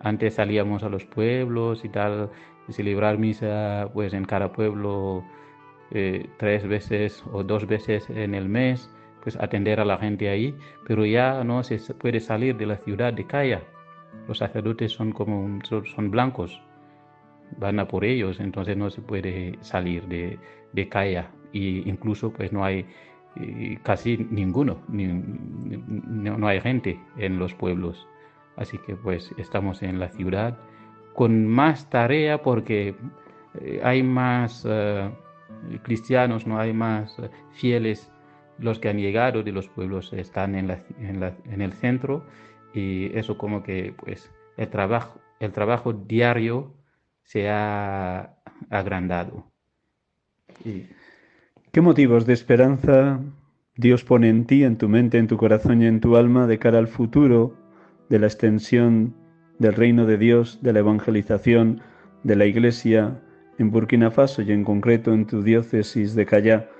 [0.00, 2.30] Antes salíamos a los pueblos y tal,
[2.70, 5.24] celebrar misa pues en cada pueblo
[5.92, 8.90] eh, tres veces o dos veces en el mes,
[9.22, 10.54] pues atender a la gente ahí,
[10.86, 13.62] pero ya no se puede salir de la ciudad de Calla.
[14.28, 16.60] Los sacerdotes son como son blancos,
[17.58, 20.38] van a por ellos, entonces no se puede salir de,
[20.72, 22.86] de Calla y incluso pues no hay
[23.82, 28.06] casi ninguno, no, hay gente en los pueblos.
[28.56, 30.58] Así que pues estamos en la ciudad
[31.14, 32.94] con más tarea porque
[33.60, 35.10] eh, hay más eh,
[35.82, 38.10] cristianos, no hay más eh, fieles.
[38.58, 42.24] Los que han llegado de los pueblos están en, en, el centro
[42.72, 46.72] y eso como que pues el trabajo, el trabajo diario
[47.22, 48.34] se ha
[48.70, 49.44] agrandado.
[50.64, 50.86] Y,
[51.76, 53.20] ¿Qué motivos de esperanza
[53.76, 56.58] Dios pone en ti, en tu mente, en tu corazón y en tu alma de
[56.58, 57.54] cara al futuro
[58.08, 59.14] de la extensión
[59.58, 61.82] del reino de Dios, de la evangelización
[62.22, 63.20] de la Iglesia
[63.58, 66.70] en Burkina Faso y en concreto en tu diócesis de Callá?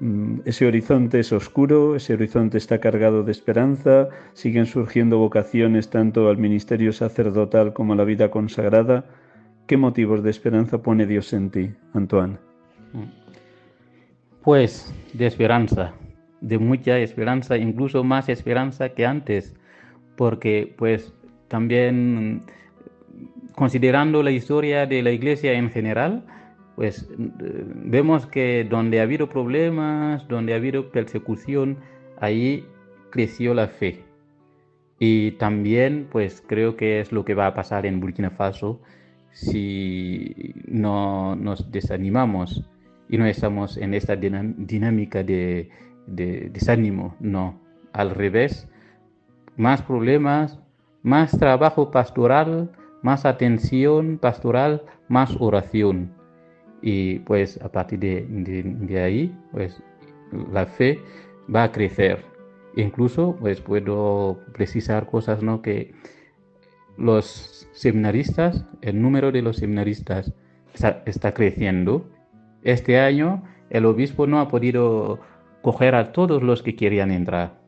[0.00, 6.28] Mm, ese horizonte es oscuro, ese horizonte está cargado de esperanza, siguen surgiendo vocaciones tanto
[6.28, 9.06] al ministerio sacerdotal como a la vida consagrada.
[9.66, 12.36] ¿Qué motivos de esperanza pone Dios en ti, Antoine?
[14.44, 14.50] Mm.
[14.50, 15.94] Pues de esperanza,
[16.40, 19.54] de mucha esperanza, incluso más esperanza que antes,
[20.16, 21.12] porque pues
[21.48, 22.42] también
[23.54, 26.24] considerando la historia de la iglesia en general,
[26.76, 31.78] pues vemos que donde ha habido problemas, donde ha habido persecución,
[32.20, 32.66] ahí
[33.10, 34.04] creció la fe.
[34.98, 38.80] Y también, pues creo que es lo que va a pasar en Burkina Faso
[39.30, 42.64] si no nos desanimamos
[43.08, 45.70] y no estamos en esta dinámica de,
[46.06, 47.16] de desánimo.
[47.20, 47.60] No,
[47.92, 48.68] al revés,
[49.56, 50.58] más problemas,
[51.02, 52.70] más trabajo pastoral,
[53.02, 56.10] más atención pastoral, más oración.
[56.80, 59.82] Y pues a partir de, ahí, pues
[60.52, 60.98] la fe
[61.54, 62.24] va a crecer.
[62.76, 65.62] Incluso pues puedo precisar cosas, ¿no?
[65.62, 65.94] Que
[66.96, 70.32] los seminaristas, el número de los seminaristas
[71.04, 72.10] está, creciendo.
[72.64, 75.20] Este año el obispo no ha podido
[75.62, 77.58] coger a todos los que querían entrar,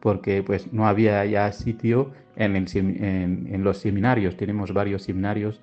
[0.00, 4.36] porque pues no había ya sitio en, los seminarios.
[4.36, 5.60] Tenemos varios seminarios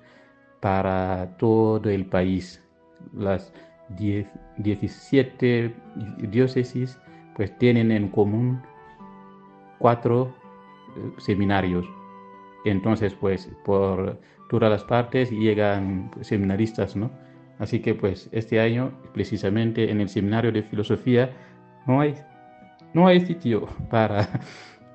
[0.60, 2.62] para todo el país.
[3.12, 3.52] Las
[3.98, 5.74] 17
[6.18, 6.98] diócesis
[7.36, 8.60] pues tienen en común
[9.78, 10.34] cuatro
[10.96, 11.86] eh, seminarios.
[12.64, 14.18] Entonces, pues por
[14.48, 17.10] todas las partes llegan seminaristas, ¿no?
[17.58, 21.30] Así que pues este año, precisamente en el seminario de filosofía,
[21.86, 22.14] no hay,
[22.92, 24.28] no hay sitio para,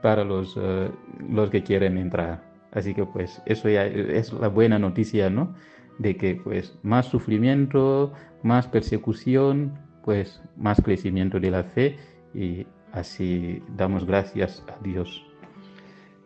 [0.02, 0.90] para los, eh,
[1.30, 2.44] los que quieren entrar.
[2.72, 5.56] Así que pues eso ya es la buena noticia, ¿no?
[5.98, 11.98] De que pues más sufrimiento, más persecución, pues más crecimiento de la fe
[12.34, 15.26] y así damos gracias a Dios.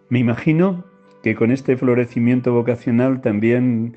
[0.10, 0.84] Me imagino
[1.24, 3.96] que con este florecimiento vocacional también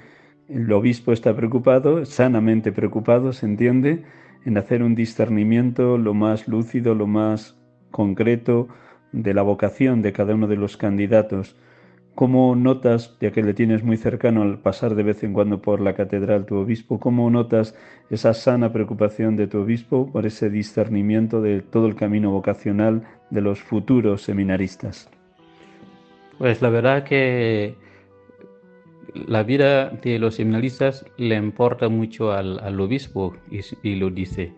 [0.48, 4.04] el obispo está preocupado, sanamente preocupado, se entiende,
[4.44, 7.56] en hacer un discernimiento lo más lúcido, lo más
[7.90, 8.68] concreto
[9.12, 11.56] de la vocación de cada uno de los candidatos.
[12.14, 15.80] ¿Cómo notas, ya que le tienes muy cercano al pasar de vez en cuando por
[15.80, 17.74] la catedral tu obispo, cómo notas
[18.08, 23.40] esa sana preocupación de tu obispo por ese discernimiento de todo el camino vocacional de
[23.42, 25.10] los futuros seminaristas?
[26.38, 27.74] Pues la verdad que
[29.14, 33.34] la vida de los seminaristas le importa mucho al, obispo
[33.82, 34.52] y, lo dice.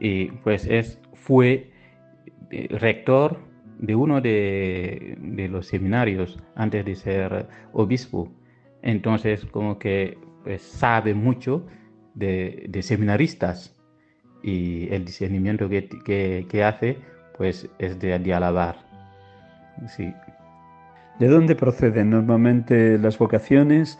[0.00, 1.70] Y pues es, fue
[2.50, 3.38] eh, rector
[3.78, 5.16] de uno de,
[5.50, 8.32] los seminarios antes de ser obispo.
[8.82, 11.66] Entonces como que pues, sabe mucho
[12.14, 13.76] de, seminaristas
[14.42, 16.98] y el discernimiento que, hace
[17.36, 18.76] pues es de, de alabar.
[19.88, 20.12] Sí.
[21.18, 23.98] ¿De dónde proceden normalmente las vocaciones?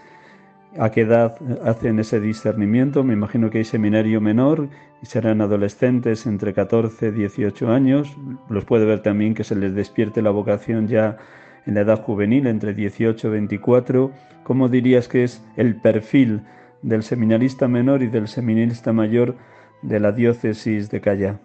[0.79, 3.05] ¿A qué edad hacen ese discernimiento?
[3.05, 4.69] Me imagino que hay seminario menor
[5.03, 8.17] y serán adolescentes entre 14 y 18 años.
[8.49, 11.19] Los puede ver también que se les despierte la vocación ya
[11.67, 14.11] en la edad juvenil, entre 18 y 24.
[14.45, 16.41] ¿Cómo dirías que es el perfil
[16.81, 19.37] del seminarista menor y del seminarista mayor
[19.83, 21.41] de la diócesis de Calla?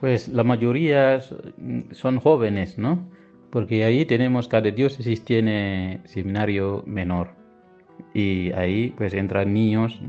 [0.00, 1.20] Pues la mayoría
[1.90, 3.08] son jóvenes, ¿no?
[3.54, 7.28] Porque ahí tenemos, cada diócesis tiene seminario menor
[8.12, 10.00] y ahí pues entran niños.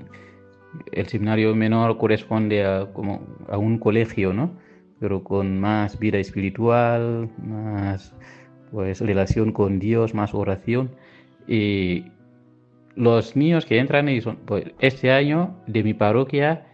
[0.91, 4.49] El seminario menor corresponde a, como a un colegio, ¿no?
[4.99, 8.15] Pero con más vida espiritual, más
[8.71, 10.89] pues relación con Dios, más oración.
[11.47, 12.05] Y
[12.95, 16.65] los niños que entran ahí son, pues, este año de mi parroquia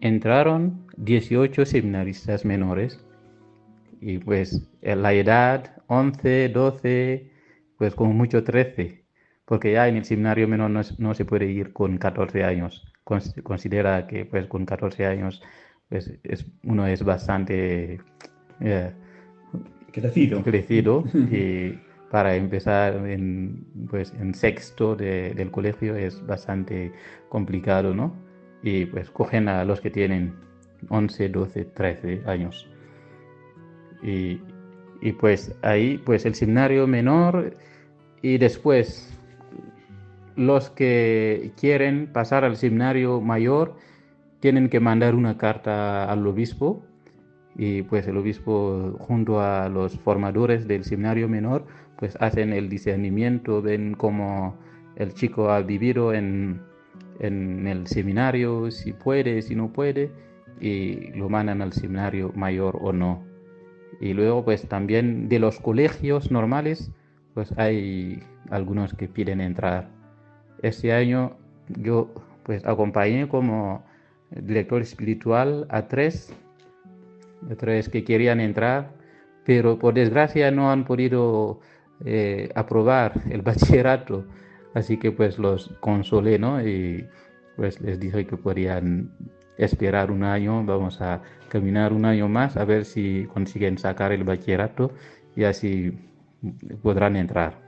[0.00, 3.04] entraron 18 seminaristas menores
[4.00, 7.30] y pues la edad 11, 12,
[7.78, 9.04] pues como mucho 13,
[9.44, 12.86] porque ya en el seminario menor no, se puede ir con 14 años.
[13.04, 15.42] Considera que pues con 14 años
[15.88, 18.00] pues es, uno es bastante
[18.60, 18.92] eh,
[19.92, 20.42] crecido.
[20.42, 21.78] crecido y
[22.10, 26.92] para empezar en, pues, en sexto del colegio es bastante
[27.28, 28.14] complicado, ¿no?
[28.62, 30.32] Y pues cogen a los que tienen
[30.90, 32.70] 11, 12, 13 años.
[34.02, 34.40] Y,
[35.04, 37.54] y pues ahí, pues el seminario menor
[38.22, 39.14] y después
[40.34, 43.76] los que quieren pasar al seminario mayor
[44.40, 46.82] tienen que mandar una carta al obispo
[47.54, 51.66] y pues el obispo junto a los formadores del seminario menor
[51.98, 54.56] pues hacen el discernimiento, ven cómo
[54.96, 56.62] el chico ha vivido en,
[57.20, 60.10] en el seminario, si puede, si no puede,
[60.62, 63.33] y lo mandan al seminario mayor o no.
[64.04, 66.90] Y luego pues también de los colegios normales
[67.32, 69.88] pues hay algunos que piden entrar.
[70.62, 71.36] Este año
[71.68, 73.82] yo pues acompañé como
[74.30, 76.34] director espiritual a tres,
[77.50, 78.92] a tres que querían entrar,
[79.46, 81.60] pero por desgracia no han podido
[82.04, 84.26] eh, aprobar el bachillerato
[84.74, 86.60] Así que pues los consolé, ¿no?
[86.60, 87.06] Y
[87.56, 89.10] pues les dije que podían
[89.58, 94.24] esperar un año, vamos a caminar un año más a ver si consiguen sacar el
[94.24, 94.90] bachillerato
[95.36, 95.92] y así
[96.82, 97.64] podrán entrar.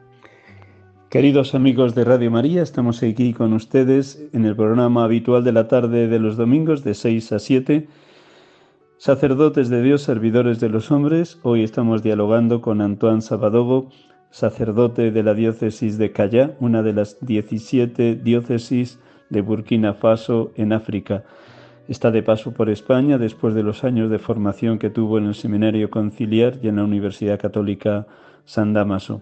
[1.08, 5.68] Queridos amigos de Radio María, estamos aquí con ustedes en el programa habitual de la
[5.68, 7.88] tarde de los domingos de 6 a 7.
[8.98, 13.90] Sacerdotes de Dios, servidores de los hombres, hoy estamos dialogando con Antoine Sabadogo,
[14.30, 18.98] sacerdote de la diócesis de Callá, una de las 17 diócesis
[19.30, 21.24] de Burkina Faso en África.
[21.88, 25.34] Está de paso por España después de los años de formación que tuvo en el
[25.34, 28.06] Seminario Conciliar y en la Universidad Católica
[28.44, 29.20] San Damaso.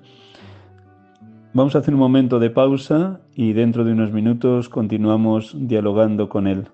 [1.53, 6.47] Vamos a hacer un momento de pausa y dentro de unos minutos continuamos dialogando con
[6.47, 6.69] él.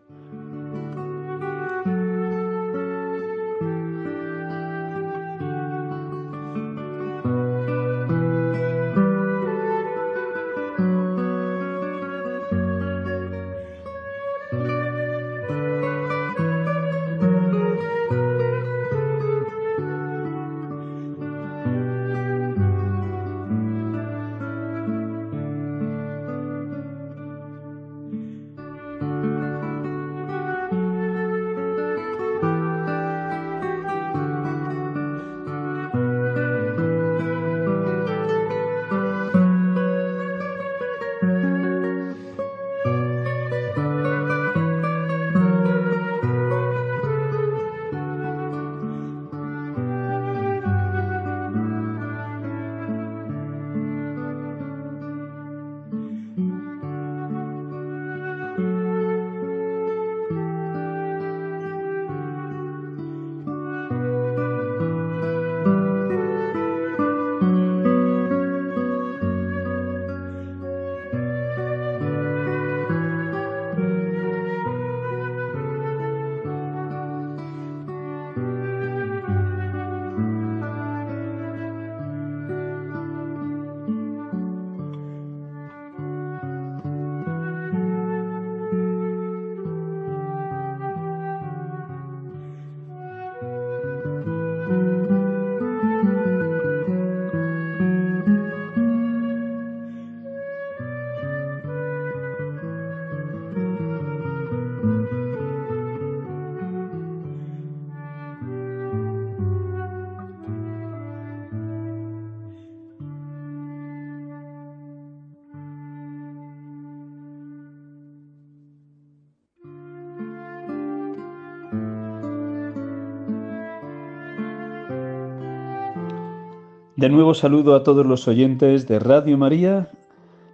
[127.12, 129.90] Nuevo saludo a todos los oyentes de Radio María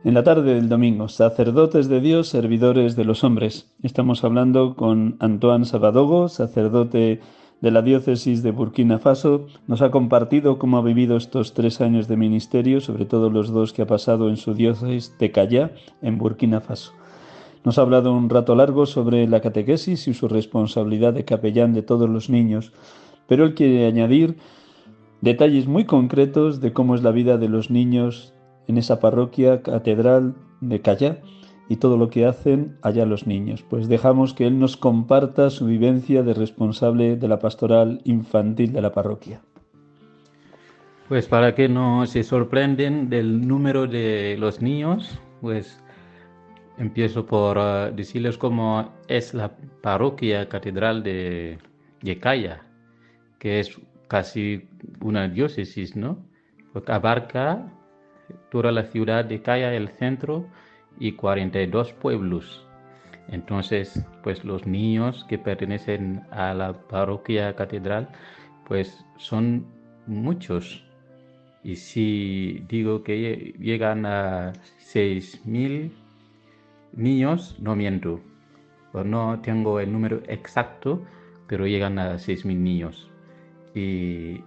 [0.05, 3.71] en la tarde del domingo, sacerdotes de Dios, servidores de los hombres.
[3.83, 7.21] Estamos hablando con Antoine Sabadogo, sacerdote
[7.61, 9.47] de la diócesis de Burkina Faso.
[9.67, 13.73] Nos ha compartido cómo ha vivido estos tres años de ministerio, sobre todo los dos
[13.73, 16.93] que ha pasado en su diócesis de Callá, en Burkina Faso.
[17.65, 21.83] Nos ha hablado un rato largo sobre la catequesis y su responsabilidad de capellán de
[21.83, 22.73] todos los niños,
[23.27, 24.37] pero él quiere añadir
[25.27, 28.33] detalles muy concretos de cómo es la vida de los niños
[28.69, 31.19] en esa parroquia catedral de Callá
[31.69, 33.65] y todo lo que hacen allá los niños.
[33.69, 38.81] Pues dejamos que Él nos comparta su vivencia de responsable de la pastoral infantil de
[38.81, 39.41] la parroquia.
[41.09, 45.83] Pues para que no se sorprenden del número de los niños, pues
[46.79, 51.59] empiezo por uh, decirles cómo es la parroquia catedral de,
[52.21, 52.63] Calla,
[53.41, 53.77] que es
[54.09, 54.69] casi
[55.01, 56.19] una diócesis, ¿no?
[56.73, 57.73] Porque abarca
[58.51, 60.47] toda la ciudad de Calla, el centro,
[60.99, 62.67] y 42 pueblos.
[63.29, 68.09] Entonces, pues los niños que pertenecen a la parroquia catedral,
[68.67, 69.67] pues son
[70.07, 70.85] muchos.
[71.63, 75.93] Y si digo que llegan a 6.000
[76.93, 78.21] niños, no miento.
[78.95, 81.05] No tengo el número exacto,
[81.49, 83.11] pero llegan a 6.000 niños
[83.77, 84.43] y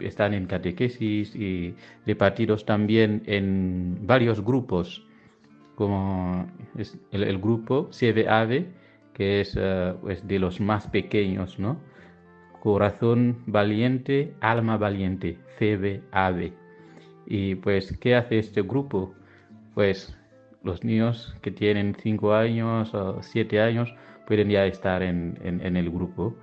[0.00, 1.74] están en catequesis y
[2.06, 5.06] repartidos también en varios grupos,
[5.74, 6.50] como
[7.10, 8.64] el, grupo CBAV,
[9.12, 9.58] que es
[10.00, 11.78] pues, de los más pequeños, ¿no?
[12.60, 16.50] Corazón valiente, alma valiente, CBAV.
[17.26, 19.14] Y pues, ¿qué hace este grupo?
[19.74, 20.16] Pues
[20.62, 23.94] los niños que tienen 5 años o 7 años
[24.26, 26.34] pueden ya estar en, en el grupo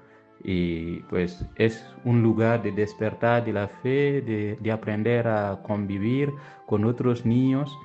[0.43, 6.31] y pues es un lugar de despertar de la fe, de, aprender a convivir
[6.65, 7.75] con otros niños.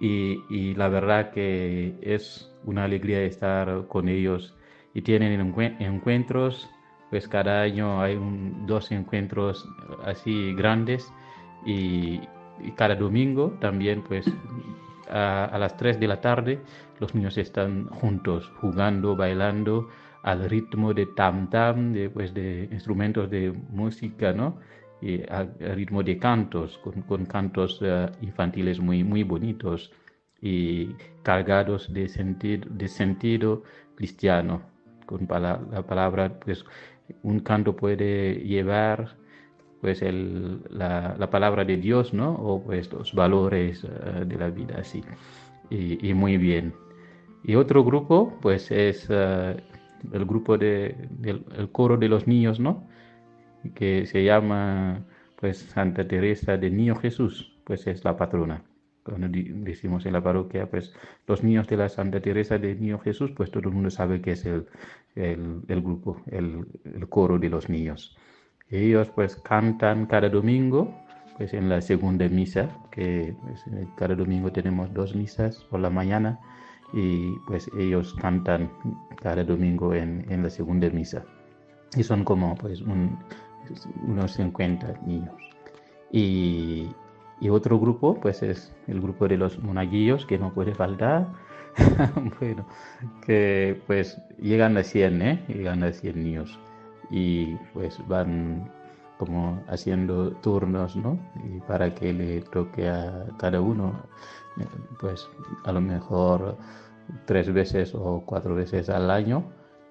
[0.00, 4.54] Y, la verdad que es una alegría estar con ellos.
[4.94, 6.70] Y tienen encuentros,
[7.10, 8.18] pues cada año hay
[8.66, 9.68] dos encuentros
[10.04, 11.12] así grandes.
[11.66, 12.20] Y,
[12.74, 14.26] cada domingo también pues
[15.08, 16.58] a, las 3 de la tarde
[16.98, 19.88] los niños están juntos jugando, bailando
[20.30, 24.58] al ritmo de tam tam, de, pues, de instrumentos de música, ¿no?
[25.00, 29.92] y al ritmo de cantos, con, cantos eh, infantiles muy, muy bonitos
[30.40, 30.88] y
[31.22, 33.62] cargados de sentido, de sentido
[33.94, 34.62] cristiano.
[35.06, 36.64] Con la palabra, pues
[37.22, 39.16] un canto puede llevar
[39.80, 42.34] pues el, la, la, palabra de Dios, ¿no?
[42.34, 45.02] O pues los valores eh, de la vida, así.
[45.70, 46.74] Y, muy bien.
[47.44, 49.56] Y otro grupo, pues es eh,
[50.12, 52.86] el grupo de, del el coro de los niños, ¿no?
[53.74, 55.04] que se llama
[55.36, 58.62] pues Santa Teresa de Niño Jesús, pues es la patrona.
[59.02, 60.92] Cuando decimos en la parroquia, pues
[61.26, 64.32] los niños de la Santa Teresa de Niño Jesús, pues todo el mundo sabe que
[64.32, 64.66] es el,
[65.14, 68.16] el, grupo, el, el, coro de los niños.
[68.68, 70.94] Ellos pues cantan cada domingo,
[71.38, 73.64] pues en la segunda misa, que pues,
[73.96, 76.38] cada domingo tenemos dos misas por la mañana,
[76.92, 78.70] y pues ellos cantan
[79.20, 81.24] cada domingo en, en la segunda misa.
[81.96, 83.18] Y son como pues un,
[84.06, 85.34] unos 50 niños.
[86.10, 86.88] Y,
[87.40, 91.28] y, otro grupo, pues es el grupo de los monaguillos, que no puede faltar.
[92.40, 92.66] bueno,
[93.26, 95.44] que pues llegan a 100, ¿eh?
[95.48, 96.58] Llegan a 100 niños.
[97.10, 98.70] Y pues van
[99.18, 101.18] como haciendo turnos, ¿no?
[101.44, 103.92] Y para que le toque a cada uno,
[105.00, 105.28] pues
[105.64, 106.56] a lo mejor
[107.26, 109.44] tres veces o cuatro veces al año.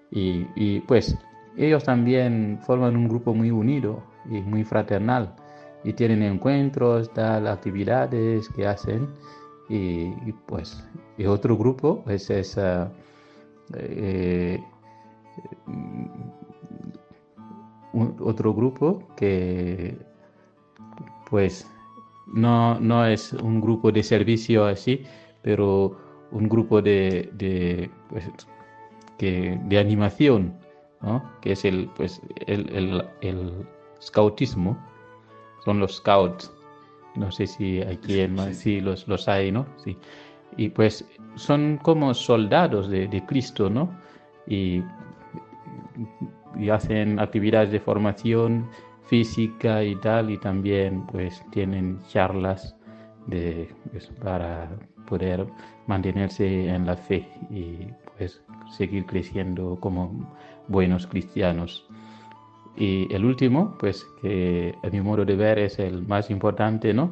[0.09, 1.17] Y, y pues
[1.57, 5.35] ellos también forman un grupo muy unido y muy fraternal
[5.83, 9.07] y tienen encuentros, tal, actividades que hacen
[9.69, 10.11] y,
[10.45, 10.83] pues
[11.17, 12.87] y otro grupo pues es uh,
[13.73, 14.61] eh,
[17.93, 19.97] otro grupo que
[21.29, 21.69] pues
[22.27, 25.03] no, no es un grupo de servicio así,
[25.41, 25.97] pero
[26.31, 28.29] un grupo de, de, pues,
[29.17, 30.53] que, de animación
[31.41, 33.67] que es el, pues, el, el,
[34.01, 34.77] scoutismo,
[35.63, 36.51] son los scouts.
[37.15, 39.65] No sé si aquí en sí los, los hay, ¿no?
[39.77, 39.97] Sí.
[40.55, 43.89] Y pues son como soldados de, de Cristo, ¿no?
[44.47, 44.83] Y,
[46.59, 48.69] y, hacen actividades de formación
[49.03, 52.75] física y tal, y también pues tienen charlas
[53.27, 54.69] de, pues, para
[55.07, 55.47] poder
[55.87, 57.87] mantenerse en la fe y
[58.17, 60.35] pues seguir creciendo como
[60.67, 61.87] buenos cristianos.
[62.75, 67.11] Y el último, pues que a mi modo de ver es el más importante, ¿no?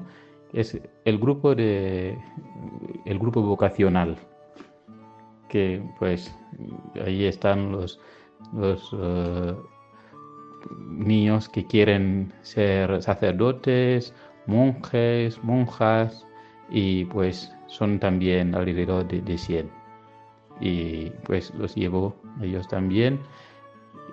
[0.53, 2.17] Es el grupo de
[3.05, 4.15] el grupo vocacional,
[5.49, 6.35] que pues
[7.03, 7.99] ahí están los,
[8.53, 9.55] los uh,
[10.79, 14.13] niños que quieren ser sacerdotes,
[14.47, 16.25] monjes, monjas,
[16.69, 19.69] y pues son también alrededor de, de 100.
[20.61, 23.19] Y pues los llevo ellos también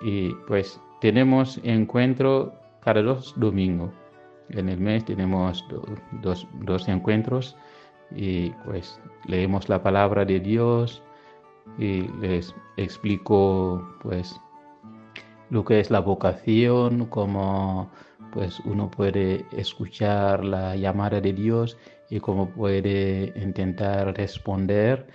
[0.03, 3.91] y pues tenemos encuentro cada dos domingos.
[4.49, 5.65] En el mes tenemos
[6.21, 7.55] dos, dos encuentros
[8.15, 11.01] y pues leemos la palabra de Dios
[11.77, 14.39] y les explico pues
[15.49, 17.89] lo que es la vocación, cómo
[18.31, 21.77] pues uno puede escuchar la llamada de Dios
[22.09, 25.07] y cómo puede intentar responder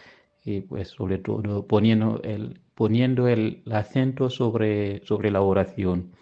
[0.45, 6.13] y pues sobre todo poniendo el poniendo el acento sobre, sobre la oración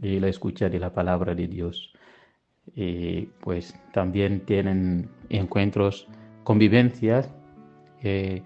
[0.00, 1.92] y la escucha de la palabra de Dios.
[2.74, 6.08] Y pues también tienen encuentros,
[6.42, 7.30] convivencias.
[8.02, 8.42] Eh,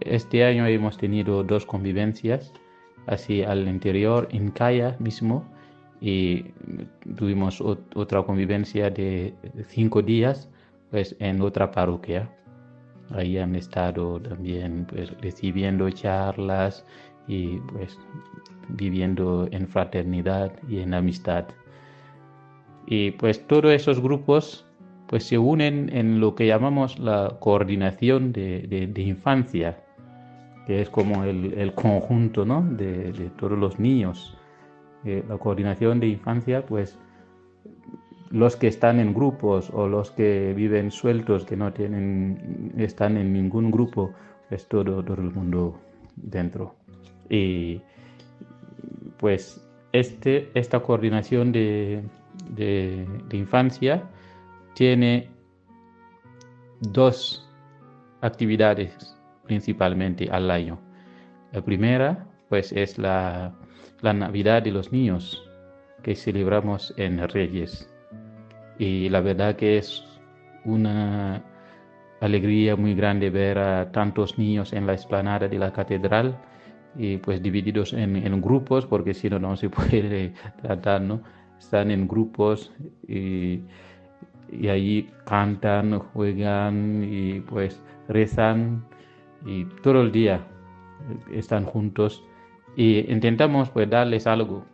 [0.00, 2.52] este año hemos tenido dos convivencias,
[3.06, 5.44] así al interior, en Calla mismo,
[6.00, 6.44] y
[7.16, 9.34] tuvimos otra convivencia de
[9.68, 10.48] cinco días,
[10.90, 12.30] pues en otra parroquia.
[13.10, 16.84] Ahí han estado también pues, recibiendo charlas
[17.28, 17.98] y pues
[18.68, 21.46] viviendo en fraternidad y en amistad.
[22.86, 24.65] Y pues todos esos grupos
[25.08, 29.78] pues se unen en lo que llamamos la coordinación de, infancia,
[30.66, 32.62] que es como el, conjunto ¿no?
[32.62, 34.36] de, todos los niños.
[35.04, 36.98] Eh, la coordinación de infancia pues
[38.30, 43.32] los que están en grupos o los que viven sueltos, que no tienen, están en
[43.32, 44.12] ningún grupo,
[44.50, 45.78] es todo, todo el mundo
[46.16, 46.74] dentro.
[47.28, 47.80] Y
[49.18, 52.02] pues este, esta coordinación de,
[52.50, 54.02] de, infancia
[54.76, 55.30] tiene
[56.80, 57.48] dos
[58.20, 60.78] actividades principalmente al año.
[61.52, 63.54] La primera, pues, es la,
[64.02, 65.42] Navidad de los niños
[66.02, 67.90] que celebramos en Reyes.
[68.78, 70.04] Y la verdad que es
[70.66, 71.42] una
[72.20, 76.38] alegría muy grande ver a tantos niños en la explanada de la catedral
[76.94, 81.22] y pues divididos en, en grupos porque si no no se puede tratar, ¿no?
[81.58, 82.72] Están en grupos
[83.08, 83.62] y,
[84.50, 88.84] y ahí cantan, juegan y pues rezan
[89.44, 90.46] y todo el día
[91.32, 92.24] están juntos
[92.76, 94.64] y intentamos pues darles algo.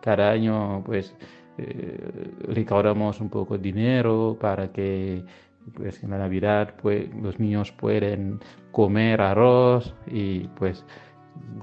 [0.00, 1.16] Cada año pues
[1.58, 5.24] eh, recaudamos un poco de dinero para que
[5.72, 8.40] pues en la Navidad pues los niños pueden
[8.72, 10.84] comer arroz y pues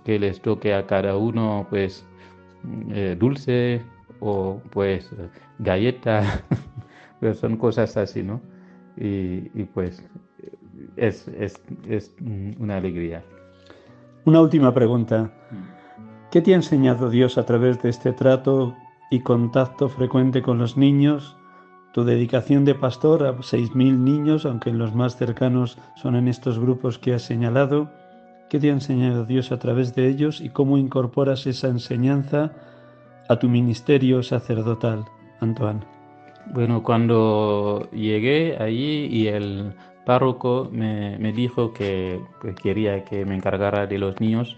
[0.03, 2.05] que les toque a cada uno pues
[2.91, 3.81] eh, dulce
[4.19, 5.11] o pues
[5.59, 6.43] galleta
[7.21, 8.41] pero son cosas así no
[8.97, 10.03] y, y pues
[10.97, 12.13] es, es, es,
[12.59, 13.23] una alegría.
[14.25, 15.31] Una última pregunta.
[16.31, 18.75] ¿qué te ha enseñado Dios a través de este trato
[19.09, 21.37] y contacto frecuente con los niños
[21.93, 26.97] tu dedicación de pastor a 6.000 niños, aunque los más cercanos son en estos grupos
[26.97, 27.91] que has señalado.
[28.49, 32.53] ¿Qué te ha enseñado Dios a través de ellos y cómo incorporas esa enseñanza
[33.27, 35.03] a tu ministerio sacerdotal,
[35.41, 35.90] Antoine?
[36.47, 39.73] Bueno, cuando llegué allí y el
[40.05, 44.57] párroco me, me dijo que pues, quería que me encargara de los niños,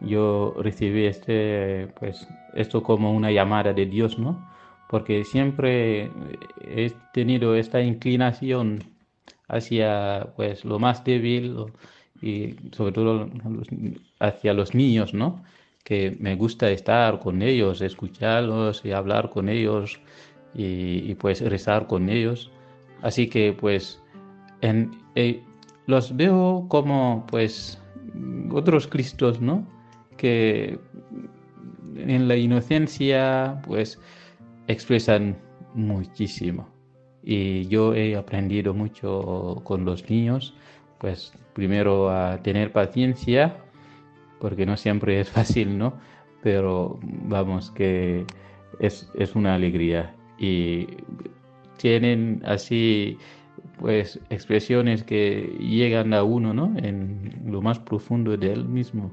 [0.00, 4.46] yo recibí este, pues, esto como una llamada de Dios, ¿no?
[4.88, 6.10] porque siempre
[6.60, 8.84] he tenido esta inclinación
[9.48, 11.56] hacia pues lo más débil
[12.22, 13.28] y sobre todo
[14.20, 15.44] hacia los niños, ¿no?
[15.84, 20.00] Que me gusta estar con ellos, escucharlos y hablar con ellos
[20.56, 22.50] y, pues rezar con ellos.
[23.02, 24.02] Así que pues
[24.62, 25.42] eh,
[25.86, 27.80] los veo como pues
[28.50, 29.66] otros Cristos, ¿no?
[30.16, 30.78] Que
[31.96, 34.00] en la inocencia pues
[34.66, 35.36] expresan
[35.74, 36.68] muchísimo.
[37.22, 40.54] Y yo he aprendido mucho con los niños,
[40.98, 43.56] pues primero a tener paciencia,
[44.40, 45.94] porque no siempre es fácil, ¿no?
[46.42, 48.24] Pero vamos, que
[48.78, 50.14] es, es una alegría.
[50.38, 50.86] Y
[51.78, 53.18] tienen así,
[53.78, 56.72] pues, expresiones que llegan a uno, ¿no?
[56.78, 59.12] En lo más profundo de él mismo,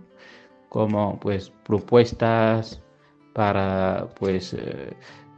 [0.70, 2.82] como, pues, propuestas
[3.34, 4.94] para, pues, eh,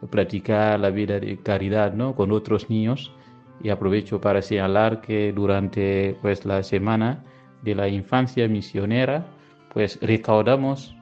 [0.10, 2.16] practicar la vida de caridad ¿no?
[2.16, 3.12] con otros niños
[3.64, 7.24] y aprovecho para señalar que durante pues, la semana
[7.64, 9.26] de la infancia misionera
[9.74, 10.96] pues recaudamos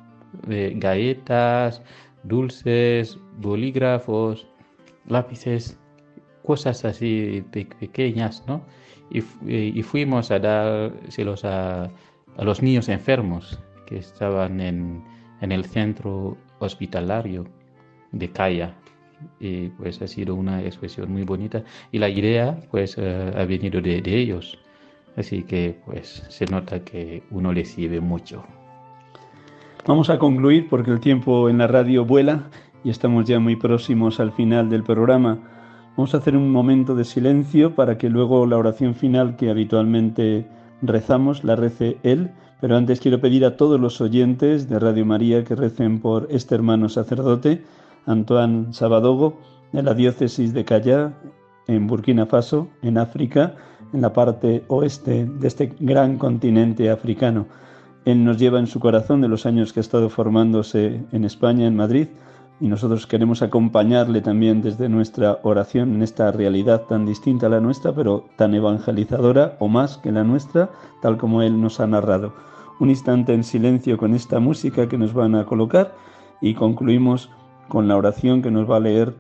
[0.49, 1.81] eh, galletas,
[2.23, 4.47] dulces, bolígrafos,
[5.07, 5.77] lápices,
[6.43, 8.65] cosas así pequeñas, ¿no?
[9.09, 11.91] Y, y, fuimos a dárselos a,
[12.37, 15.03] los niños enfermos que estaban en,
[15.41, 17.45] en el centro hospitalario
[18.11, 18.75] de Calla.
[19.39, 21.63] Y pues ha sido una expresión muy bonita.
[21.91, 24.57] Y la idea pues eh, ha venido de, de, ellos.
[25.15, 28.43] Así que pues se nota que uno les sirve mucho.
[29.85, 32.49] Vamos a concluir porque el tiempo en la radio vuela
[32.83, 35.39] y estamos ya muy próximos al final del programa
[35.95, 40.47] vamos a hacer un momento de silencio para que luego la oración final que habitualmente
[40.81, 42.31] rezamos la rece él
[42.61, 46.55] pero antes quiero pedir a todos los oyentes de Radio María que recen por este
[46.55, 47.63] hermano sacerdote
[48.05, 49.39] Antoine Sabadogo,
[49.71, 51.13] de la diócesis de Callá,
[51.67, 53.55] en Burkina Faso, en África,
[53.93, 57.47] en la parte oeste de este gran continente africano.
[58.05, 61.67] Él nos lleva en su corazón de los años que ha estado formándose en España,
[61.67, 62.07] en Madrid,
[62.63, 67.59] y nosotros queremos acompañarle también desde nuestra oración en esta realidad tan distinta a la
[67.59, 70.69] nuestra, pero tan evangelizadora o más que la nuestra,
[71.01, 72.33] tal como él nos ha narrado.
[72.79, 75.93] Un instante en silencio con esta música que nos van a colocar
[76.39, 77.29] y concluimos
[77.67, 79.13] con la oración que nos va a leer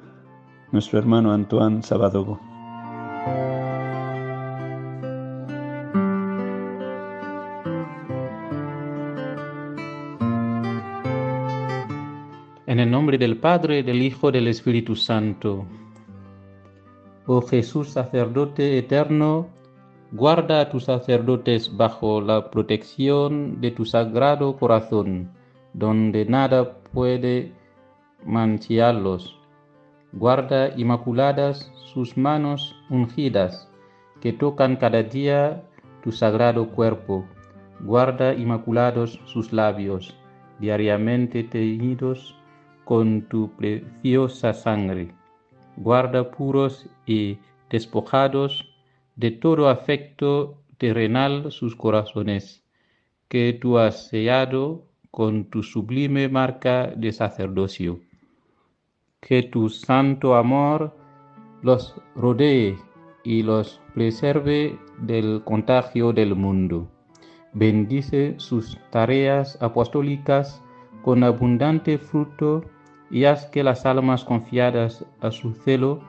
[0.71, 2.39] nuestro hermano Antoine Sabadogo.
[13.17, 15.65] Del Padre, del Hijo, del Espíritu Santo.
[17.25, 19.47] Oh Jesús, sacerdote eterno,
[20.11, 25.31] guarda a tus sacerdotes bajo la protección de tu sagrado corazón,
[25.73, 27.53] donde nada puede
[28.25, 29.39] mancillarlos.
[30.11, 33.69] Guarda inmaculadas sus manos ungidas,
[34.21, 35.63] que tocan cada día
[36.03, 37.25] tu sagrado cuerpo.
[37.81, 40.15] Guarda inmaculados sus labios,
[40.59, 42.35] diariamente teñidos
[42.93, 45.15] con tu preciosa sangre.
[45.77, 47.39] Guarda puros y
[47.71, 48.69] despojados
[49.15, 52.63] de todo afecto terrenal sus corazones,
[53.29, 57.99] que tú has sellado con tu sublime marca de sacerdocio.
[59.21, 60.95] Que tu santo amor
[61.63, 62.77] los rodee
[63.23, 66.87] y los preserve del contagio del mundo.
[67.53, 70.61] Bendice sus tareas apostólicas
[71.01, 72.63] con abundante fruto
[73.13, 76.01] y haz que las almas confiadas a su celo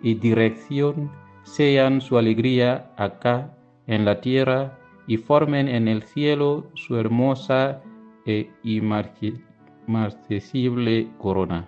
[0.00, 1.10] y dirección
[1.42, 3.50] sean su alegría acá
[3.88, 4.78] en la tierra
[5.08, 7.82] y formen en el cielo su hermosa
[8.24, 11.66] e inmarcesible corona.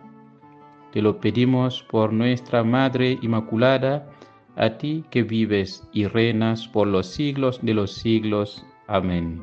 [0.93, 4.09] Te lo pedimos por nuestra Madre Inmaculada,
[4.55, 8.64] a ti que vives y reinas por los siglos de los siglos.
[8.87, 9.43] Amén.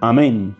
[0.00, 0.56] Amén.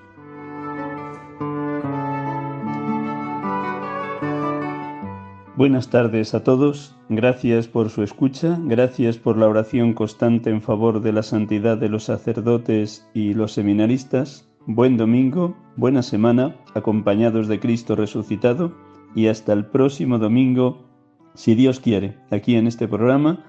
[5.56, 11.00] Buenas tardes a todos, gracias por su escucha, gracias por la oración constante en favor
[11.00, 14.48] de la santidad de los sacerdotes y los seminaristas.
[14.66, 18.74] Buen domingo, buena semana, acompañados de Cristo resucitado
[19.14, 20.88] y hasta el próximo domingo,
[21.34, 23.44] si Dios quiere, aquí en este programa,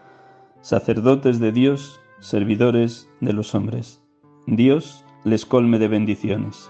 [0.62, 3.99] sacerdotes de Dios, servidores de los hombres.
[4.45, 6.70] Dios les colme de bendiciones.